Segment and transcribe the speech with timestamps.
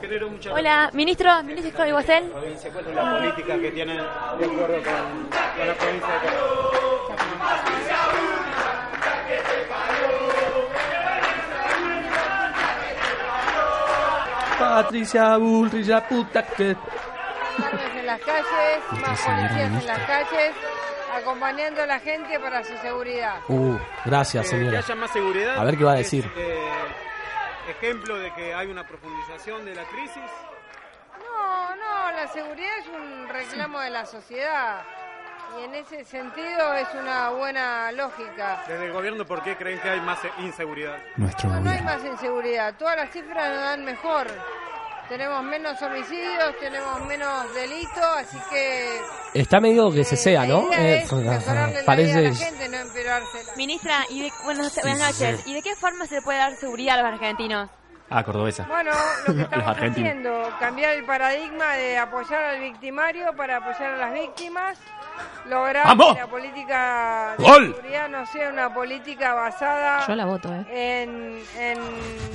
[0.00, 2.24] Genero mucha Hola, ministro, ministro Jorge Guasel.
[2.30, 4.02] provincia, cuál es la política que tienen de
[4.44, 7.78] acuerdo con, con la provincia de Córdoba.
[14.58, 16.70] Patricia Bullrich, la puta que...
[17.98, 20.52] En las calles, más policías en las calles,
[21.14, 23.34] acompañando a la gente para su seguridad.
[23.48, 24.78] Uh, gracias, Eh, que señora.
[24.78, 25.58] haya más seguridad.
[25.58, 26.30] A ver qué va a es, decir.
[26.36, 26.58] eh,
[27.68, 30.30] ejemplo de que hay una profundización de la crisis.
[31.18, 34.82] No, no, la seguridad es un reclamo de la sociedad
[35.58, 38.62] y en ese sentido es una buena lógica.
[38.66, 40.98] Desde el gobierno, ¿por qué creen que hay más inseguridad?
[41.16, 44.26] Nuestro No, no hay más inseguridad, todas las cifras nos dan mejor.
[45.08, 49.00] Tenemos menos homicidios, tenemos menos delitos, así que
[49.34, 50.72] Está medio que se sea, la ¿no?
[50.72, 51.04] Eh,
[51.84, 52.32] parece...
[53.56, 55.46] Ministra, y de, buenas, buenas noches.
[55.46, 57.70] ¿Y de qué forma se le puede dar seguridad a los argentinos?
[58.10, 58.64] Ah, cordobesa.
[58.66, 58.90] Bueno,
[59.26, 64.14] lo que estamos haciendo, cambiar el paradigma de apoyar al victimario para apoyar a las
[64.14, 64.78] víctimas,
[65.46, 66.14] lograr ¡Vamos!
[66.14, 67.74] que la política de ¡Gol!
[67.74, 71.02] seguridad no sea una política basada Yo la voto, ¿eh?
[71.02, 71.78] en, en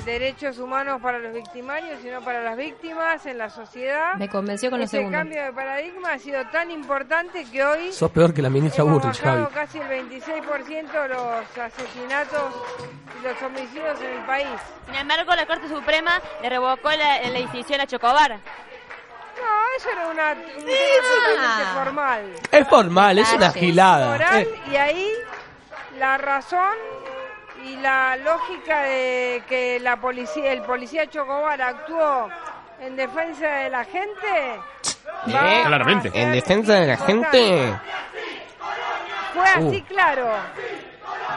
[0.05, 4.15] derechos humanos para los victimarios, sino para las víctimas, en la sociedad.
[4.15, 5.17] Me convenció con lo segundo.
[5.17, 9.01] cambio de paradigma ha sido tan importante que hoy Sos peor que la ministra hemos
[9.01, 9.41] Bullrich, Javi.
[9.41, 12.53] bajado casi el 26% los asesinatos
[13.19, 14.47] y los homicidios en el país.
[14.85, 18.39] Sin embargo, la Corte Suprema le revocó la, la decisión a Chocobar.
[19.37, 22.33] No, eso era una, un tema totalmente formal.
[22.51, 24.11] Es formal, es una gilada.
[24.11, 25.11] Moral, Eh, y ahí
[25.97, 26.75] la razón
[27.65, 32.29] y la lógica de que la policía, el policía Chocobar actuó
[32.79, 34.59] en defensa de la gente.
[35.33, 36.11] a Claramente.
[36.13, 37.73] En defensa de la gente...
[39.33, 39.85] Fue así Uh.
[39.87, 40.27] claro.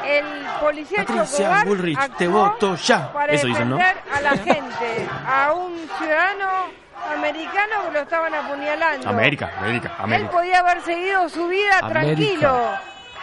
[0.05, 0.25] El
[0.61, 3.13] policía Patricia Chocobar Bullrich, te voto ya.
[3.13, 3.77] para Eso dicen, ¿no?
[3.77, 6.47] defender a la gente, a un ciudadano
[7.13, 9.09] americano que lo estaban apuñalando.
[9.09, 10.31] América, América, Él América.
[10.31, 12.01] podía haber seguido su vida América.
[12.15, 12.69] tranquilo.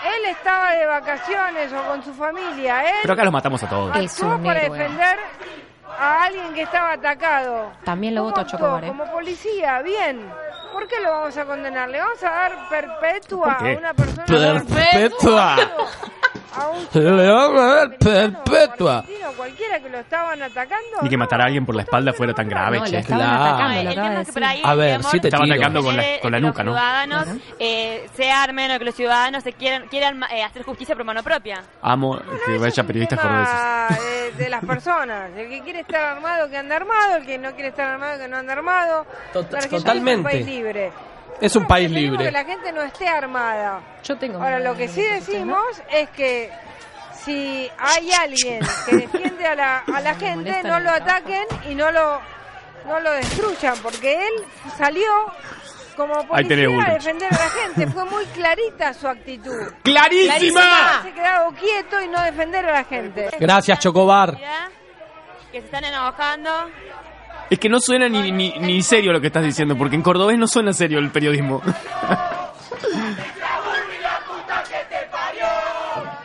[0.05, 2.83] Él estaba de vacaciones o con su familia.
[2.83, 3.95] Él Pero acá los matamos a todos.
[3.95, 4.77] Actuó para héroe.
[4.77, 5.17] defender
[5.97, 7.71] a alguien que estaba atacado.
[7.85, 8.59] También lo ¿Cómo voto a actuó?
[8.59, 8.87] Chocobar, ¿eh?
[8.87, 10.29] Como policía, bien.
[10.73, 11.87] ¿Por qué lo vamos a condenar?
[11.87, 14.25] ¿Le vamos a dar perpetua a una persona?
[14.25, 15.55] Perpetua.
[16.55, 19.05] A un Le vamos a dar americano o perpetua.
[19.35, 20.97] cualquiera que lo estaban atacando.
[21.01, 23.01] Ni que matar a alguien por la espalda fuera tan grave, No, che.
[23.03, 23.57] Claro.
[23.57, 25.57] que A ver, temor siete Estaban tiros.
[25.59, 26.79] atacando con la, con la que nuca, los ¿no?
[26.79, 27.27] ciudadanos
[27.59, 31.23] eh, se armen o que los ciudadanos se quieran, quieran eh, hacer justicia por mano
[31.23, 31.63] propia.
[31.81, 34.37] Amo que vaya periodistas cordobeses.
[34.37, 35.31] de, de las personas.
[35.35, 37.17] El que quiere estar armado, que anda armado.
[37.17, 39.05] El que no quiere estar armado, que no anda armado.
[39.33, 40.11] Tot- La Argentina totalmente.
[40.11, 40.91] Es un país libre.
[41.43, 42.25] Es un país libre.
[42.25, 43.81] que la gente no esté armada.
[44.03, 44.41] Yo tengo.
[44.41, 45.61] Ahora, lo que sí decimos
[45.91, 46.49] es que
[47.13, 51.91] si hay alguien que defiende a la, a la gente, no lo ataquen y no
[51.91, 52.21] lo,
[52.87, 54.33] no lo destruyan, porque él
[54.77, 55.03] salió
[55.97, 57.87] como policía a defender a la gente.
[57.87, 59.73] Fue muy clarita su actitud.
[59.83, 61.01] ¡Clarísima!
[61.03, 63.29] Se quedado quieto y no defender a la gente.
[63.39, 64.37] Gracias, Chocobar.
[65.51, 66.49] Que se están enojando.
[67.53, 70.39] Es que no suena ni, ni, ni serio lo que estás diciendo, porque en cordobés
[70.39, 71.61] no suena serio el periodismo.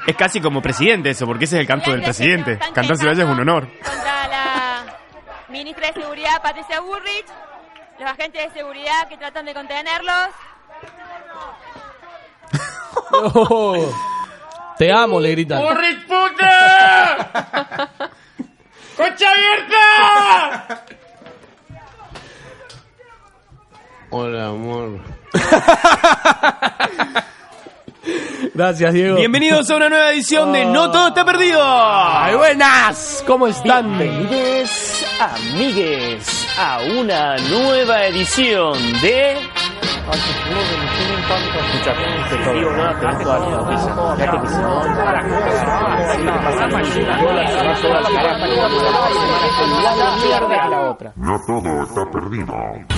[0.06, 2.58] es casi como presidente eso, porque ese es el canto del presidente.
[2.72, 3.68] Cantar Ciudades es un honor.
[3.68, 4.84] Contra la
[5.50, 7.26] ministra de Seguridad, Patricia Burrich.
[8.00, 10.28] Los agentes de seguridad que tratan de contenerlos.
[13.10, 13.92] Oh,
[14.78, 15.60] te amo, le gritan.
[15.60, 17.30] ¡Burrich puta!
[18.96, 19.87] ¡Concha abierta!
[24.10, 25.00] Hola, amor.
[28.54, 29.16] Gracias, Diego.
[29.16, 31.60] Bienvenidos a una nueva edición de No Todo Está Perdido.
[31.62, 33.22] Ay, buenas.
[33.26, 33.98] ¿Cómo están?
[33.98, 39.36] Bienvenidos, amigues, a una nueva edición de...
[51.16, 52.97] No todo está perdido.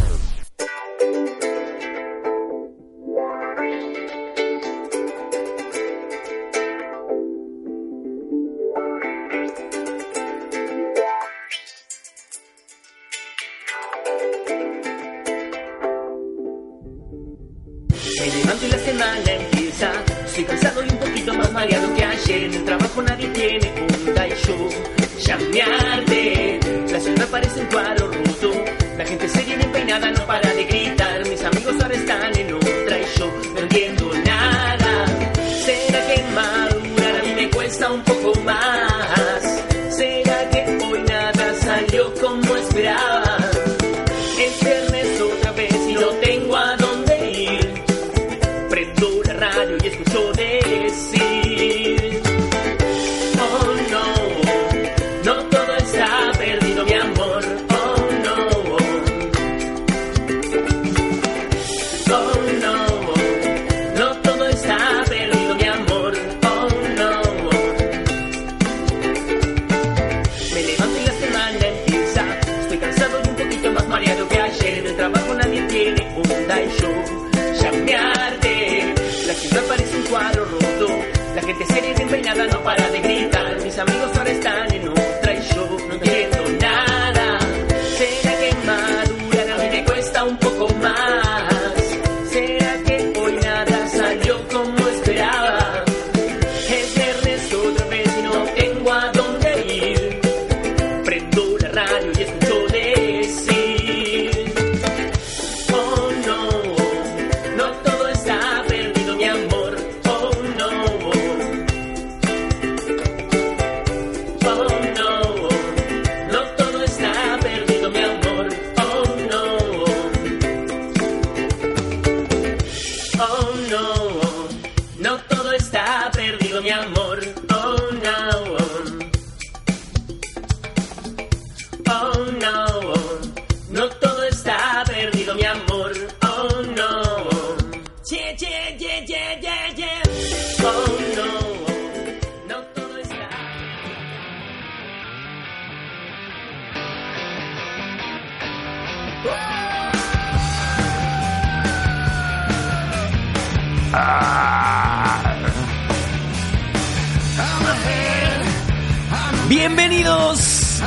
[29.91, 30.50] Peinada no para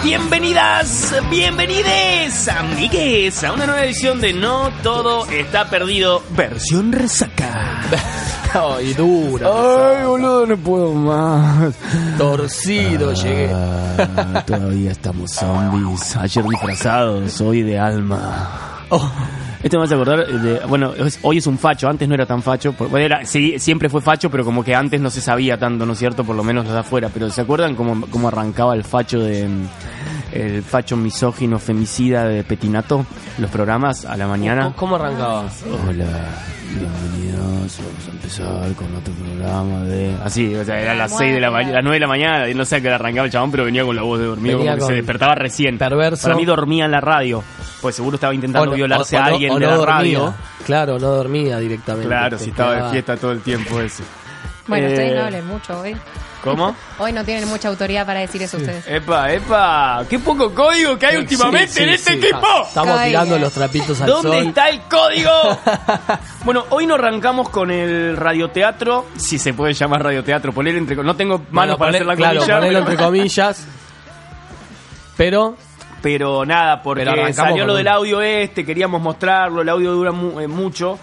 [0.04, 7.80] bienvenidas, bienvenides, amigues, a una nueva edición de No Todo Está Perdido, versión resaca.
[8.54, 9.48] Ay, dura.
[9.48, 11.74] Ay, boludo, no puedo más.
[12.18, 13.50] Torcido llegué.
[13.52, 16.16] Ah, todavía estamos zombies.
[16.16, 18.86] Ayer disfrazados, hoy de alma.
[18.90, 19.10] Oh,
[19.64, 20.60] Esto me hace acordar de.
[20.68, 22.72] Bueno, es- hoy es un facho, antes no era tan facho.
[22.74, 25.86] por- Bueno, era, sí, siempre fue facho, pero como que antes no se sabía tanto,
[25.86, 26.22] ¿no es cierto?
[26.22, 27.08] Por lo menos los de afuera.
[27.12, 29.48] Pero ¿se acuerdan cómo, cómo arrancaba el facho de.
[29.48, 29.66] mm,
[30.32, 33.06] El facho misógino femicida de Petinato?
[33.38, 34.64] Los programas a la mañana.
[34.64, 35.44] ¿Cómo- ¿Cómo arrancaba?
[35.88, 36.06] Hola,
[37.46, 37.78] bienvenidos.
[37.78, 40.14] Vamos a empezar con otro programa de.
[40.24, 42.54] Así, o sea, era las 6 de la mañana, las 9 de la mañana, y
[42.54, 44.58] no sé a qué hora arrancaba el chabón, pero venía con la voz de dormido,
[44.58, 45.78] Venía como que se despertaba recién.
[45.78, 46.22] perverso.
[46.24, 47.42] Para mí dormía en la radio,
[47.80, 49.76] pues seguro estaba intentando no- violarse o- o a no- alguien o de no la
[49.76, 49.94] dormía.
[49.96, 50.34] radio.
[50.64, 52.08] Claro, no dormía directamente.
[52.08, 54.02] Claro, si estaba de fiesta todo el tiempo ese.
[54.66, 55.94] Bueno, Eh, ustedes no hablen mucho hoy.
[56.44, 56.76] ¿Cómo?
[56.98, 58.86] Hoy no tienen mucha autoridad para decir eso ustedes.
[58.86, 62.18] Epa, epa, qué poco código que hay últimamente Sí, sí, en este sí.
[62.18, 62.46] equipo.
[62.68, 63.22] Estamos Caiga.
[63.22, 64.46] tirando los trapitos al ¿Dónde sol.
[64.48, 65.30] está el código?
[66.44, 71.16] bueno, hoy nos arrancamos con el radioteatro, si se puede llamar radioteatro, poner entre no
[71.16, 73.66] tengo manos Bueno, para hacer la claro, comilla, ponelo pero- entre comillas.
[75.16, 75.56] Pero
[76.02, 79.68] pero nada, porque Pero arrancamos salió con lo un- del audio este, queríamos mostrarlo, el
[79.70, 80.98] audio dura mu- eh, mucho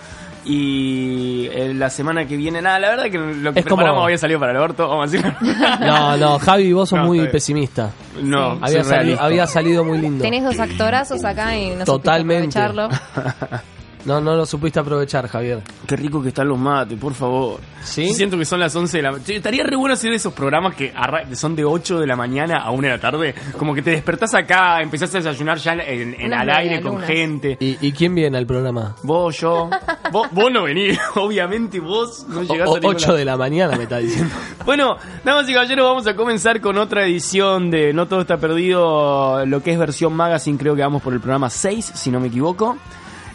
[0.45, 4.03] y eh, la semana que viene, nada, la verdad que lo que Es como- preparamos
[4.05, 5.35] había salido para el orto, vamos a decirlo.
[5.79, 7.91] no, no, Javi, vos sos No, muy pesimista.
[8.21, 9.23] no, Había, soy sali- realista.
[9.25, 10.23] había salido muy lindo.
[10.23, 12.59] Tenés dos actorazos acá y no Totalmente.
[14.05, 15.61] No, no lo supiste aprovechar, Javier.
[15.87, 17.59] Qué rico que están los mates, por favor.
[17.83, 18.13] ¿Sí?
[18.13, 19.33] Siento que son las 11 de la mañana.
[19.33, 20.93] Estaría re bueno hacer esos programas que,
[21.33, 23.35] son de 8 de la mañana a 1 de la tarde.
[23.57, 27.57] Como que te despertás acá, empezás a desayunar ya en, en al aire con gente.
[27.59, 28.95] ¿Y, y quién viene al programa?
[29.03, 29.69] Vos, yo.
[30.11, 33.17] vos, vos no venís, obviamente vos no llegás O- a ningún 8 lado.
[33.17, 34.33] de la mañana me está diciendo.
[34.65, 39.43] Bueno, damas y caballeros, vamos a comenzar con otra edición de No Todo Está Perdido,
[39.45, 42.27] lo que es versión magazine, creo que vamos por el programa 6, si no me
[42.27, 42.77] equivoco.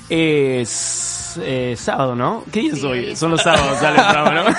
[0.09, 1.16] Es...
[1.37, 2.45] es eh, sábado, ¿no?
[2.53, 2.99] ¿Qué día es Sí, hoy?
[2.99, 4.57] hoy es Son los sábados, sale el programa, ¿no?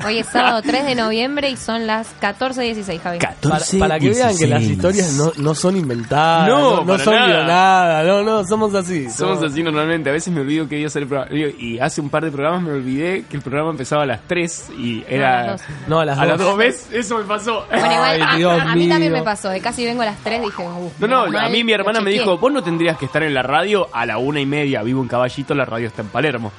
[0.06, 3.18] Hoy es sábado 3 de noviembre y son las 14.16, Javi.
[3.18, 4.70] 14, Para, para que vean que las 16.
[4.70, 7.26] historias no, no son inventadas, No, no, no son nada.
[7.26, 9.10] guionadas, no, no, somos así.
[9.10, 11.34] Somos así normalmente, a veces me olvido que día sale el programa.
[11.58, 14.70] Y hace un par de programas me olvidé que el programa empezaba a las 3
[14.78, 15.56] y a era...
[15.86, 16.48] No, a las a las dos.
[16.48, 16.88] 2, ¿ves?
[16.92, 17.66] Eso me pasó.
[17.70, 19.20] Bueno, igual, Ay, Dios a, a mí también mío.
[19.20, 19.50] me pasó.
[19.50, 21.72] De casi vengo a las 3 dije, uh, No, no, menos a mal, mí mi
[21.72, 24.46] hermana me dijo, vos no tendrías que estar en la radio a la una y
[24.46, 26.50] media, vivo en Caballito, la radio está en Palermo.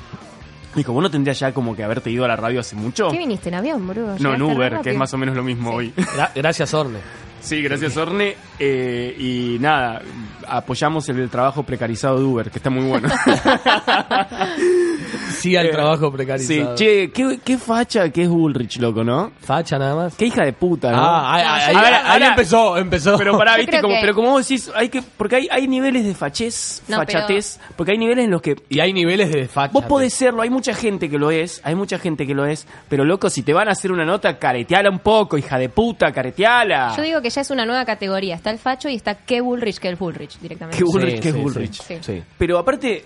[0.76, 3.10] Dijo, vos no tendrías ya como que haberte ido a la radio hace mucho.
[3.10, 4.16] ¿Qué viniste en avión, boludo?
[4.20, 5.92] No, en Uber, que es más o menos lo mismo hoy.
[5.98, 7.00] Gra- gracias, Orne.
[7.42, 8.36] Sí, gracias Orne.
[8.64, 10.04] Eh, y nada,
[10.48, 13.10] apoyamos el, trabajo precarizado de Uber, que está muy bueno.
[15.32, 16.76] Sí al Eh, trabajo sí, precarizado.
[16.76, 19.32] che, qué, qué facha que es Ulrich, loco, ¿no?
[19.40, 20.16] Facha nada más.
[20.16, 20.98] Qué hija de puta, ¿no?
[21.02, 23.18] Ah, ahí, ahí- ahora- empezó, empezó.
[23.18, 26.06] Pero pará, viste, como, que- pero como vos decís, hay que, porque hay, hay niveles
[26.06, 29.74] de fachez, No, fachatez, porque hay niveles en los que Y hay niveles de facha.
[29.74, 32.68] Vos podés serlo, hay mucha gente que lo es, hay mucha gente que lo es,
[32.88, 36.12] pero loco, si te van a hacer una nota, careteala un poco, hija de puta,
[36.12, 36.94] careteala.
[36.96, 38.36] Yo digo que ya es una nueva categoría.
[38.36, 40.78] Está el facho y está qué Bullrich, que el Bullrich directamente.
[40.78, 41.82] Qué Bullrich, Sí, sí, Bullrich.
[41.82, 41.98] sí.
[42.02, 42.24] Sí.
[42.38, 43.04] Pero aparte,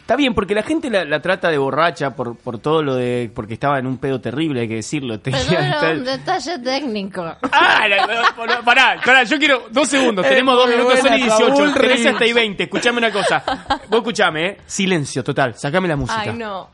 [0.00, 3.30] está bien, porque la gente la, la trata de borracha por, por todo lo de.
[3.34, 5.18] porque estaba en un pedo terrible, hay que decirlo.
[5.20, 7.22] Tenía- está- detalle técnico.
[7.52, 11.20] Ah, la- la- pará, pará, yo quiero dos segundos, Es tenemos dos minutos, son y
[11.20, 13.42] buena, 18, Saúl tenés hasta y 20, escuchame una cosa.
[13.88, 14.58] Vos escuchame, eh.
[14.66, 16.20] Silencio, total, sacame la música.
[16.20, 16.70] Ay, no.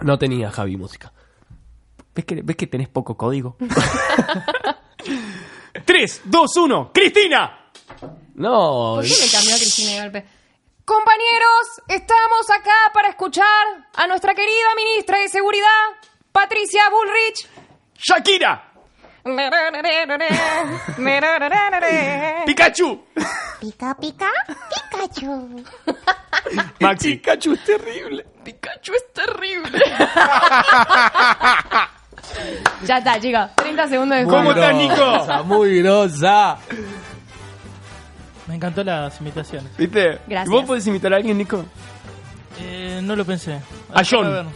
[0.00, 1.12] No tenía Javi música.
[2.14, 3.56] ¿Ves que, ¿Ves que tenés poco código?
[5.84, 7.70] 3, 2, 1, Cristina.
[8.34, 8.94] No.
[8.96, 10.24] ¿Por qué me cambió a Cristina de golpe?
[10.84, 13.44] Compañeros, estamos acá para escuchar
[13.94, 15.88] a nuestra querida ministra de Seguridad,
[16.32, 17.46] Patricia Bullrich.
[17.98, 18.64] Shakira.
[22.46, 23.04] Pikachu.
[23.60, 24.30] Pica, pica,
[24.90, 25.64] Pikachu.
[26.80, 27.16] Maxi.
[27.16, 28.24] Pikachu es terrible.
[28.44, 29.78] Pikachu es terrible.
[32.84, 33.48] ya está, chicos.
[33.56, 34.60] 30 segundos de ¿Cómo juego.
[34.60, 35.44] estás, Nico?
[35.44, 36.56] Muy grosa.
[38.46, 39.76] Me encantó las imitaciones.
[39.76, 40.20] ¿Viste?
[40.26, 40.48] Gracias.
[40.48, 41.64] ¿Vos podés imitar a alguien, Nico?
[42.60, 43.60] Eh, no lo pensé.
[43.92, 44.48] A John.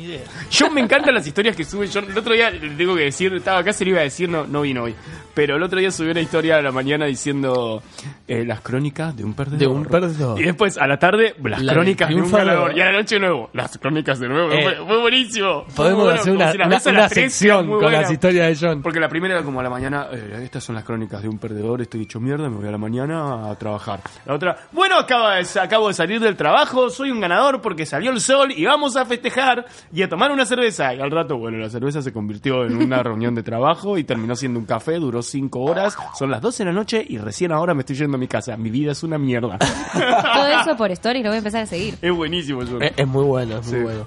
[0.00, 0.20] Ni idea.
[0.50, 2.06] Yo me encantan las historias que sube John.
[2.10, 4.46] El otro día, le tengo que decir, estaba acá, se lo iba a decir, no,
[4.46, 4.94] no vino hoy.
[5.34, 7.82] Pero el otro día subió una historia a la mañana diciendo
[8.26, 9.58] eh, las crónicas de un perdedor.
[9.58, 10.40] De un perdedor.
[10.40, 12.76] Y después, a la tarde, las La crónicas de un ganador.
[12.76, 14.50] Y a la noche de nuevo, las crónicas de nuevo.
[14.52, 15.64] Eh, fue, fue buenísimo.
[15.68, 16.78] Fue Podemos bueno, hacer como una, una-
[17.08, 18.82] tres, sección con las historias de John.
[18.82, 21.38] Porque la primera era como a la mañana, eh, estas son las crónicas de un
[21.38, 24.00] perdedor, estoy hecho mierda, me voy a la mañana a trabajar.
[24.26, 28.10] La otra, bueno, acaba de- acabo de salir del trabajo, soy un ganador porque salió
[28.10, 30.94] el sol y vamos a festejar y a tomar una cerveza.
[30.94, 34.36] Y al rato, bueno, la cerveza se convirtió en una reunión de trabajo y terminó
[34.36, 37.74] siendo un café, duró cinco horas, son las 12 de la noche y recién ahora
[37.74, 38.56] me estoy yendo a mi casa.
[38.56, 39.58] Mi vida es una mierda.
[40.34, 41.96] Todo eso por story lo voy a empezar a seguir.
[42.00, 42.80] es buenísimo eso.
[42.80, 44.06] Es, es muy bueno, es muy bueno.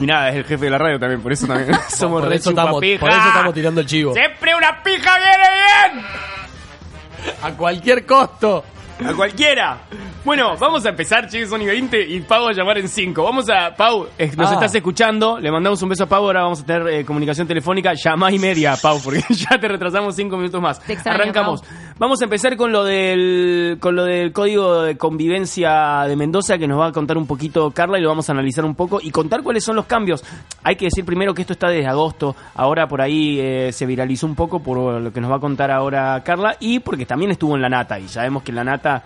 [0.00, 2.36] Y nada, es el jefe de la radio también, por eso también somos por, re
[2.36, 4.12] eso estamos, por eso estamos tirando el chivo.
[4.12, 7.34] Siempre una pija viene bien.
[7.42, 8.64] A cualquier costo.
[9.04, 9.78] A cualquiera.
[10.24, 13.22] Bueno, vamos a empezar, che, son y 20 y Pau a llamar en 5.
[13.22, 14.54] Vamos a, Pau, eh, nos Ah.
[14.54, 17.92] estás escuchando, le mandamos un beso a Pau, ahora vamos a tener eh, comunicación telefónica,
[17.92, 20.80] llamá y media, Pau, porque ya te retrasamos 5 minutos más.
[20.80, 21.62] Te extraño, Arrancamos.
[21.98, 26.66] Vamos a empezar con lo del con lo del código de convivencia de Mendoza que
[26.66, 29.10] nos va a contar un poquito Carla y lo vamos a analizar un poco y
[29.10, 30.24] contar cuáles son los cambios.
[30.62, 34.26] Hay que decir primero que esto está desde agosto, ahora por ahí eh, se viralizó
[34.26, 37.54] un poco por lo que nos va a contar ahora Carla y porque también estuvo
[37.56, 39.02] en la nata y sabemos que la nata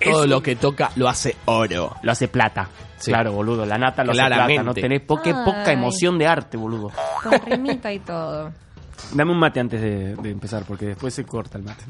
[0.00, 1.94] es Todo un- lo que toca lo hace oro.
[2.02, 2.68] lo hace plata.
[2.98, 3.10] Sí.
[3.10, 4.64] Claro, boludo, la nata lo hace plata, Claramente.
[4.64, 6.90] no tenés po- qué poca emoción de arte, boludo.
[7.22, 8.50] Con rimita y todo.
[9.12, 11.84] Dame un mate antes de, de empezar porque después se corta el mate.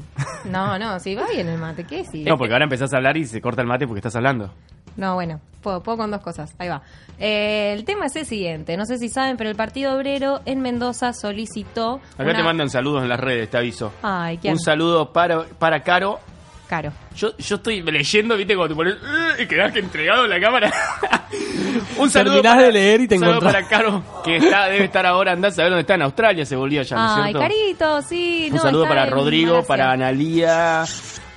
[0.45, 2.23] No, no, si va bien el mate, ¿qué sí?
[2.25, 4.53] No, porque ahora empezás a hablar y se corta el mate porque estás hablando.
[4.97, 6.53] No, bueno, puedo, puedo con dos cosas.
[6.57, 6.81] Ahí va.
[7.19, 8.75] Eh, el tema es el siguiente.
[8.77, 12.01] No sé si saben, pero el Partido Obrero en Mendoza solicitó.
[12.15, 13.93] Acá una- te mandan saludos en las redes, te aviso.
[14.01, 14.53] Ay, ¿quién?
[14.53, 16.19] Un saludo para, para Caro.
[16.67, 16.91] Caro.
[17.15, 20.39] Yo, yo estoy leyendo, viste, cuando te pones "Uh", y quedás que entregado en la
[20.41, 20.71] cámara.
[21.97, 23.63] un saludo Terminás para, de leer y te un saludo encontrás.
[23.63, 26.55] para Caro, que está, debe estar ahora, andás a saber dónde está, en Australia se
[26.55, 27.39] volvía ya, ¿no es Ay, cierto?
[27.39, 28.47] Carito, sí.
[28.51, 29.67] Un no, saludo para Rodrigo, Malasia.
[29.67, 30.83] para Analía,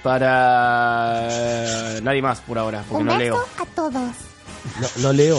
[0.03, 3.47] para nadie más por ahora, porque Un no beso leo.
[3.59, 3.93] a todos.
[4.81, 5.39] No, no leo.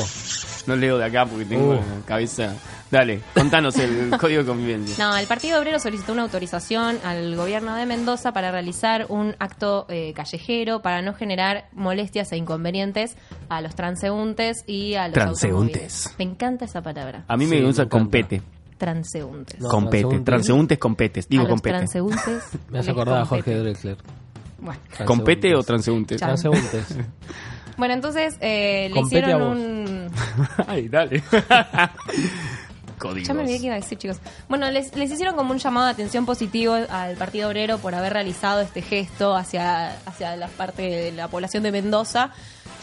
[0.72, 1.82] No leo de acá porque tengo Uh.
[2.06, 2.56] cabeza.
[2.90, 4.96] Dale, contanos el código de convivencia.
[5.06, 9.86] No, el Partido Obrero solicitó una autorización al gobierno de Mendoza para realizar un acto
[9.90, 13.16] eh, callejero para no generar molestias e inconvenientes
[13.50, 16.14] a los transeúntes y a los Transeúntes.
[16.18, 17.24] Me encanta esa palabra.
[17.28, 17.98] A mí Sí, me me gusta encanta.
[18.04, 18.42] compete.
[18.78, 19.60] Transeúntes.
[19.60, 20.02] No, compete.
[20.02, 20.26] transeúntes.
[20.26, 21.30] Transeúntes competes.
[21.30, 21.88] Digo a los compete.
[24.60, 24.80] Bueno,
[27.90, 30.12] entonces eh, le Compete hicieron un...
[30.68, 31.24] Ay, dale.
[33.00, 33.28] Códigos.
[33.28, 34.20] Ya me olvidé que iba a decir, chicos.
[34.48, 38.14] Bueno, les, les hicieron como un llamado de atención positivo al Partido Obrero por haber
[38.14, 42.30] realizado este gesto hacia, hacia la parte de la población de Mendoza,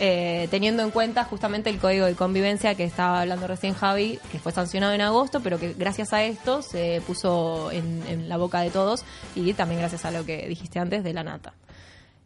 [0.01, 4.41] eh, teniendo en cuenta justamente el código de convivencia que estaba hablando recién Javi, que
[4.41, 8.61] fue sancionado en agosto, pero que gracias a esto se puso en, en la boca
[8.61, 9.05] de todos
[9.37, 11.55] y también gracias a lo que dijiste antes de la nata.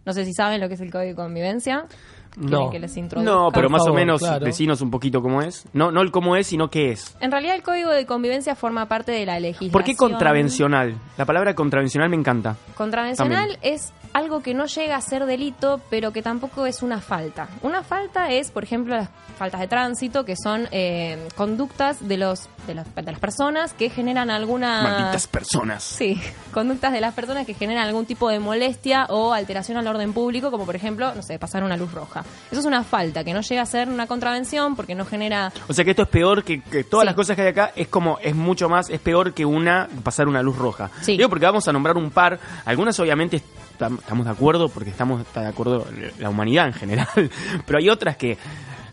[0.05, 1.87] No sé si saben lo que es el código de convivencia.
[2.35, 2.71] ¿Quieren No.
[2.71, 3.31] que les introduzca?
[3.31, 4.45] No, pero más o menos claro.
[4.45, 5.67] decinos un poquito cómo es.
[5.73, 7.17] No, no el cómo es, sino qué es.
[7.21, 9.71] En realidad el código de convivencia forma parte de la legislación.
[9.73, 10.95] ¿Por qué contravencional?
[11.19, 12.57] La palabra contravencional me encanta.
[12.75, 17.49] Contravencional es algo que no llega a ser delito, pero que tampoco es una falta.
[17.62, 22.49] Una falta es, por ejemplo, las faltas de tránsito, que son eh, conductas de los
[22.66, 25.83] de las, de las personas que generan alguna Malditas personas.
[25.83, 26.21] Sí,
[26.52, 30.50] conductas de las personas que generan algún tipo de molestia o alteración al orden público,
[30.52, 32.21] como por ejemplo, no sé, pasar una luz roja.
[32.52, 35.52] Eso es una falta, que no llega a ser una contravención porque no genera...
[35.69, 37.07] O sea que esto es peor que, que todas Sí.
[37.07, 40.28] las cosas que hay acá, es como, es mucho más, es peor que una, pasar
[40.28, 40.88] una luz roja.
[41.00, 41.16] Sí.
[41.16, 43.42] Digo porque vamos a nombrar un par, algunas obviamente
[43.87, 45.87] estamos de acuerdo, porque estamos está de acuerdo
[46.19, 47.09] la humanidad en general,
[47.67, 48.37] pero hay otras que,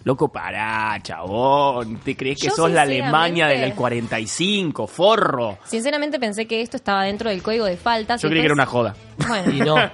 [0.03, 5.57] loco, pará, chabón, ¿te crees que Yo, sos la Alemania del 45, forro?
[5.65, 8.21] Sinceramente pensé que esto estaba dentro del código de faltas.
[8.21, 8.95] Yo creí que era una joda.
[9.27, 9.75] Bueno, Y no.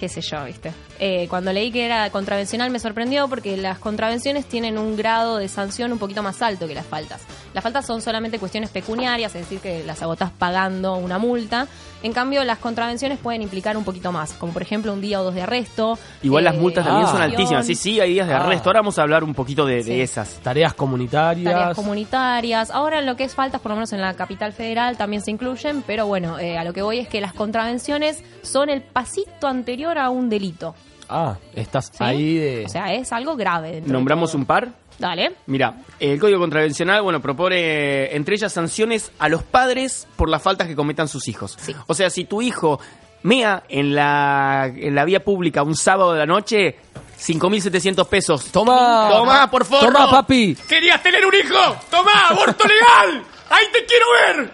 [0.00, 0.72] qué sé yo, ¿viste?
[0.98, 5.46] Eh, cuando leí que era contravencional me sorprendió porque las contravenciones tienen un grado de
[5.46, 7.20] sanción un poquito más alto que las faltas.
[7.52, 11.68] Las faltas son solamente cuestiones pecuniarias, es decir, que las agotás pagando una multa.
[12.02, 15.24] En cambio, las contravenciones pueden implicar un poquito más, como por ejemplo un día o
[15.24, 15.98] dos de arresto.
[16.22, 17.66] Igual las eh, multas también son sanción, altísimas.
[17.66, 18.40] Sí, sí, hay días de Ah.
[18.44, 18.68] arresto.
[18.70, 20.40] Ahora vamos a hablar un poquito de, esas.
[20.42, 21.52] Tareas comunitarias.
[21.52, 22.70] Tareas comunitarias.
[22.70, 25.30] Ahora en lo que es faltas, por lo menos en la capital federal, también se
[25.30, 29.46] incluyen, pero bueno, eh, a lo que voy es que las contravenciones son el pasito
[29.46, 30.74] anterior a un delito.
[31.12, 32.04] Ah, estás ¿sí?
[32.04, 32.64] ahí de...
[32.66, 33.80] O sea, es algo grave.
[33.80, 34.68] de ¿Nombramos un par?
[35.00, 35.32] Dale.
[35.46, 40.68] Mira, el Código Contravencional, bueno, propone entre ellas sanciones a los padres por las faltas
[40.68, 41.56] que cometan sus hijos.
[41.60, 41.74] Sí.
[41.86, 42.78] O sea, si tu hijo
[43.22, 46.76] mea en la, en la vía pública un sábado de la noche,
[47.18, 48.44] 5.700 pesos.
[48.52, 49.08] Toma.
[49.10, 49.92] Toma, por favor.
[49.92, 50.54] Toma, papi.
[50.68, 51.76] ¿Querías tener un hijo?
[51.90, 53.22] Toma, aborto legal.
[53.50, 54.50] Ahí te quiero ver.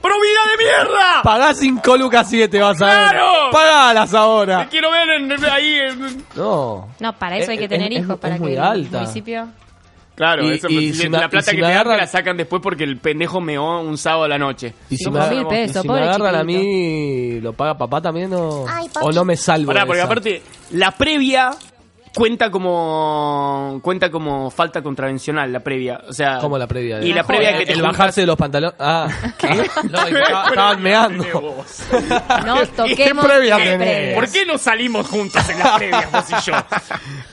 [0.00, 1.22] ¡Provida de mierda!
[1.24, 2.94] Pagá 5 lucas 7, vas a ver.
[3.10, 3.50] ¡Claro!
[3.50, 4.60] Pagalas ahora.
[4.64, 5.74] Te quiero ver en- ahí.
[5.76, 6.88] en- No.
[7.00, 8.98] No, para eso hay que tener es- hijos, es para que el alta.
[9.00, 9.48] municipio...
[10.18, 11.88] Claro, Y- eso, y si la me- plata y si que me te dan te
[11.90, 14.74] agarran- la sacan después porque el pendejo meó un sábado a la noche.
[14.90, 18.32] Y si, me, mil y pesos, si me agarran a mí, ¿lo paga papá también
[18.34, 19.06] o, Ay, papi.
[19.06, 19.68] o no me salvo?
[19.68, 21.50] Pará, porque aparte, la previa
[22.14, 26.00] cuenta como cuenta como falta contravencional, la previa.
[26.08, 27.02] O sea, ¿Cómo la previa?
[27.02, 28.76] Y la previa que te El juntas- bajarse de los pantalones.
[28.78, 29.48] Ah, ¿qué?
[29.90, 31.24] No, estaban meando.
[32.46, 34.14] No toquemos previa las tenés?
[34.14, 36.56] ¿Por qué no salimos juntos en las previas, vos y yo?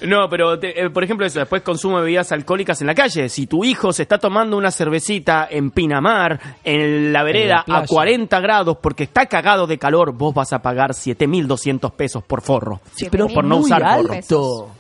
[0.01, 3.27] No, pero te- eh, por ejemplo eso, después consumo de bebidas alcohólicas en la calle.
[3.29, 8.39] Si tu hijo se está tomando una cervecita en Pinamar, en la vereda, a 40
[8.39, 12.81] grados, porque está cagado de calor, vos vas a pagar 7.200 pesos por forro.
[12.95, 13.81] Sí, pero por no usar
[14.27, 14.74] forro.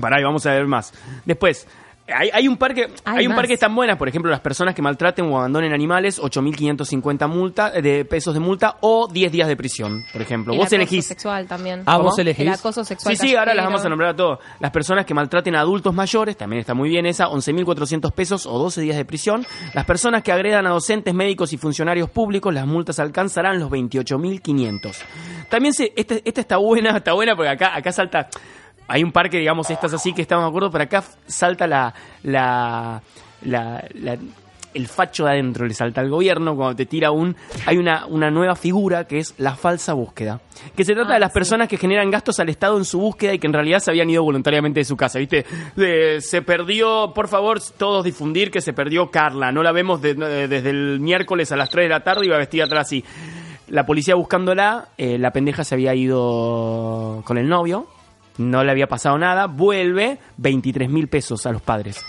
[0.00, 0.92] Pará, y vamos a ver más.
[1.24, 1.66] Después,
[2.12, 4.40] hay, hay un par que Hay hay un par que están buenas, por ejemplo, las
[4.40, 9.32] personas que maltraten o abandonen animales, 8.550 multa eh, de pesos de multa o 10
[9.32, 10.52] días de prisión, por ejemplo.
[10.52, 11.06] El vos acoso elegís.
[11.06, 11.82] sexual también.
[11.86, 12.10] Ah, ¿Cómo?
[12.10, 12.46] vos elegís.
[12.46, 13.16] El acoso sexual.
[13.16, 14.38] Sí, sí, ahora las vamos a nombrar a todos.
[14.60, 18.58] Las personas que maltraten a adultos mayores, también está muy bien esa, 11.400 pesos o
[18.58, 19.46] 12 días de prisión.
[19.74, 24.96] Las personas que agredan a docentes, médicos y funcionarios públicos, las multas alcanzarán los 28.500.
[25.48, 28.28] También se, esta, esta está buena, está buena porque acá, acá salta...
[28.88, 31.94] Hay un par que, digamos, estas así que estamos de acuerdo, pero acá salta la,
[32.22, 33.00] la,
[33.42, 34.18] la, la-
[34.74, 37.34] el facho de adentro, le salta al gobierno cuando te tira un...
[37.66, 40.40] Hay una, una nueva figura que es la falsa búsqueda,
[40.76, 41.34] que se trata Ah, de las sí.
[41.38, 44.08] personas que generan gastos al Estado en su búsqueda y que en realidad se habían
[44.10, 45.46] ido voluntariamente de su casa, ¿viste?
[45.74, 50.14] De- se perdió, por favor, todos difundir que se perdió Carla, no la vemos de-
[50.14, 53.02] de- desde el miércoles a las 3 de la tarde, iba vestida atrás así.
[53.68, 57.86] La policía buscándola, eh, la pendeja se había ido con el novio,
[58.38, 62.04] no le había pasado nada, vuelve 23 mil pesos a los padres.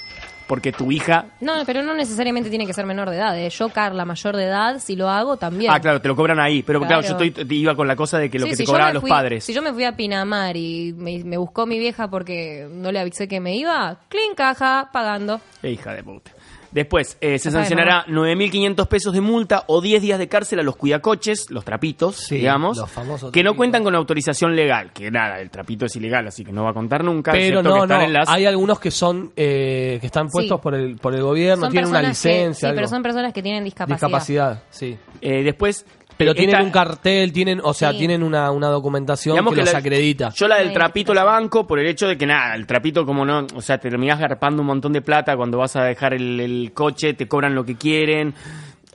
[0.48, 1.26] Porque tu hija...
[1.42, 3.38] No, pero no necesariamente tiene que ser menor de edad.
[3.38, 3.52] ¿eh?
[3.52, 5.72] Yo, Carla, mayor de edad, si lo hago, también.
[5.72, 6.64] Ah, claro, te lo cobran ahí.
[6.64, 7.20] Pero claro, Claro.
[7.20, 9.02] yo estoy, te iba con la cosa de que lo Sí, que te cobraban los
[9.02, 9.44] fui- padres.
[9.44, 13.00] Si yo me fui a Pinamar y me, me buscó mi vieja porque no le
[13.00, 15.40] avisé que me iba, clean caja, pagando.
[15.62, 16.32] Hija de puta.
[16.72, 20.76] Después, eh, se sancionará 9.500 pesos de multa o 10 días de cárcel a los
[20.76, 24.92] cuidacoches, los trapitos, Sí, digamos, los famosos que no cuentan con autorización legal.
[24.94, 27.32] Que nada, el trapito es ilegal, así que no va a contar nunca.
[27.32, 28.06] Pero que no, están no.
[28.06, 30.64] en las- Hay algunos que son eh, que están puestos Sí.
[30.64, 33.42] por el por el gobierno, Son tienen una que- licencia, sí, pero son personas que
[33.42, 33.98] tienen discapacidad.
[34.08, 34.98] discapacidad, sí.
[35.22, 35.86] Eh, después,
[36.20, 38.00] Pero Esta- tienen un cartel, tienen, o sea, Sí.
[38.00, 40.30] tienen una, una documentación Digamos que, que los la- acredita.
[40.36, 43.24] Yo la del trapito la banco por el hecho de que nada, el trapito como
[43.26, 46.74] no, o sea, terminás garpando un montón de plata cuando vas a dejar el, el
[46.74, 48.34] coche, te cobran lo que quieren.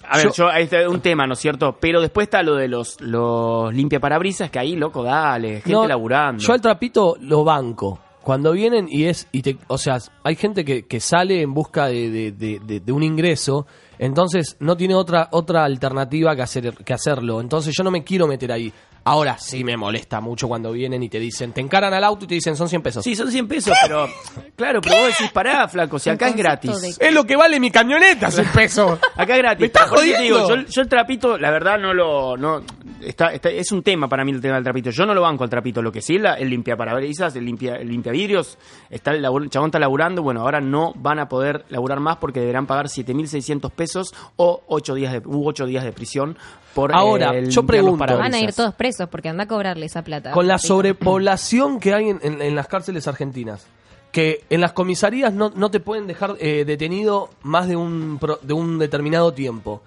[0.06, 1.78] A ver, Yo- yo, ahí está un tema, ¿no es cierto?
[1.80, 5.86] Pero después está lo de los, los limpia parabrisas, que ahí, loco, dale, gente No,
[5.88, 6.42] laburando.
[6.44, 8.00] Yo al trapito lo banco.
[8.22, 11.86] Cuando vienen y es, y te, o sea, hay gente que, que sale en busca
[11.86, 13.66] de, de- de- de- de un ingreso,
[14.04, 17.40] entonces no tiene otra, otra alternativa que, hacer, que hacerlo.
[17.40, 18.72] Entonces yo no me quiero meter ahí.
[19.04, 22.28] Ahora sí me molesta mucho cuando vienen y te dicen, te encaran al auto y
[22.28, 23.04] te dicen son 100 pesos.
[23.04, 24.08] Sí, son 100 pesos, pero
[24.56, 26.80] claro, pero vos decís, pará, flaco, si acá es gratis.
[26.80, 28.98] de- Es lo que vale mi camioneta, 100 pesos.
[29.16, 29.60] Acá es gratis.
[29.60, 30.22] ¿Me estás jodiendo?
[30.22, 32.36] digo, yo, yo el trapito, la verdad, no lo.
[32.36, 32.62] No,
[33.02, 34.90] está, está- es un tema para mí el tema del trapito.
[34.90, 35.82] Yo no lo banco al trapito.
[35.82, 38.56] Lo que sí, la, el limpia parabrisas, el limpia, el limpia vidrios,
[38.90, 40.22] está el, labur- el chabón está laburando.
[40.22, 44.94] Bueno, ahora no van a poder laburar más porque deberán pagar 7.600 pesos o 8
[44.94, 46.36] días de, u 8 días de prisión
[46.74, 48.04] por Ahora, eh, yo los pregunto.
[48.18, 50.30] Van a ir todos presos porque anda a cobrarle esa plata.
[50.32, 53.66] Con la sobrepoblación que hay en, en- en las cárceles argentinas,
[54.12, 58.38] que en las comisarías no, no te pueden dejar eh, detenido más de un, pro-
[58.42, 59.82] de un determinado tiempo.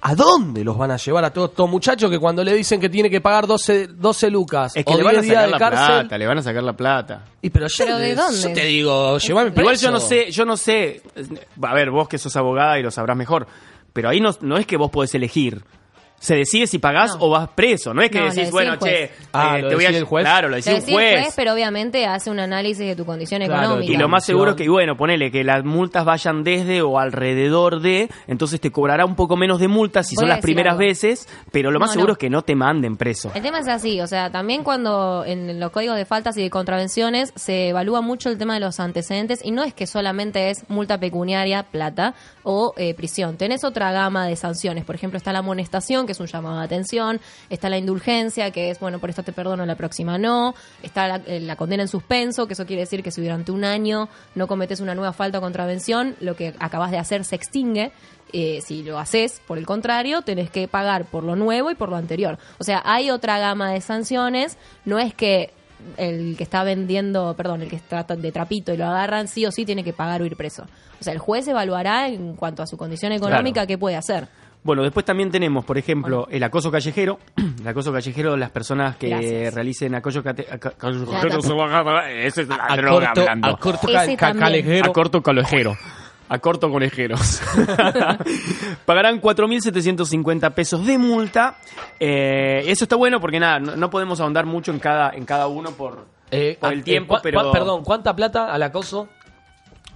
[0.00, 2.88] ¿A dónde los van a llevar a todos estos muchachos que cuando le dicen que
[2.88, 5.50] tiene que pagar 12, 12 lucas Es que o le van a 10 días sacar
[5.50, 5.86] la cárcel?
[6.02, 7.24] plata, le van a sacar la plata.
[7.42, 8.48] Y pero, yo, ¿Pero de yo dónde?
[8.60, 9.60] te digo, llévame preso.
[9.62, 11.02] Igual yo no sé, yo no sé.
[11.62, 13.48] A ver, vos que sos abogada y lo sabrás mejor.
[13.92, 15.64] Pero ahí no, no es que vos podés elegir.
[16.20, 17.26] Se decide si pagás No.
[17.26, 17.94] o vas preso.
[17.94, 19.88] No es que No, decís, bueno, che, Ah, eh, lo te voy a.
[19.90, 20.24] el juez.
[20.24, 21.20] Claro, lo decide un juez.
[21.22, 23.92] juez, pero obviamente hace un análisis de tu condición Claro, económica.
[23.92, 27.80] Y lo más seguro es que, bueno, ponele que las multas vayan desde o alrededor
[27.80, 30.72] de, entonces te cobrará un poco menos de multas si Voy son a las primeras
[30.72, 30.80] algo.
[30.86, 32.12] veces, pero lo más No, seguro no.
[32.14, 33.30] es que no te manden preso.
[33.34, 36.50] El tema es así, o sea, también cuando en los códigos de faltas y de
[36.50, 40.68] contravenciones se evalúa mucho el tema de los antecedentes y no es que solamente es
[40.68, 43.36] multa pecuniaria, plata o eh, prisión.
[43.36, 46.64] Tenés otra gama de sanciones, por ejemplo, está la amonestación, que es un llamado de
[46.64, 51.06] atención, está la indulgencia, que es, bueno, por esto te perdono, la próxima no, está
[51.06, 54.08] la, eh, la condena en suspenso, que eso quiere decir que si durante un año
[54.34, 57.92] no cometes una nueva falta o contravención, lo que acabas de hacer se extingue.
[58.32, 61.88] Eh, si lo haces, por el contrario, tenés que pagar por lo nuevo y por
[61.88, 62.38] lo anterior.
[62.58, 64.58] O sea, hay otra gama de sanciones.
[64.84, 65.52] No es que
[65.96, 69.52] el que está vendiendo, perdón, el que está de trapito y lo agarran, sí o
[69.52, 70.64] sí tiene que pagar o ir preso.
[71.00, 74.28] O sea, el juez evaluará en cuanto a su condición económica qué puede hacer.
[74.68, 77.18] Bueno, después también tenemos, por ejemplo, el acoso callejero.
[77.58, 79.54] El acoso callejero de las personas que Gracias.
[79.54, 82.00] realicen acoso Claro.
[82.06, 83.48] Esa es la A droga corto, hablando.
[83.48, 84.44] a corto Ese ca- ca- también.
[84.64, 84.90] calejero.
[84.90, 87.40] A corto conejeros.
[88.84, 91.56] Pagarán 4.750 pesos de multa.
[91.98, 95.46] Eh, eso está bueno porque nada, no, no podemos ahondar mucho en cada, en cada
[95.48, 97.50] uno por, Eh, por ah, el tiempo, eh, cua- pero...
[97.52, 99.08] Perdón, ¿cuánta plata al acoso?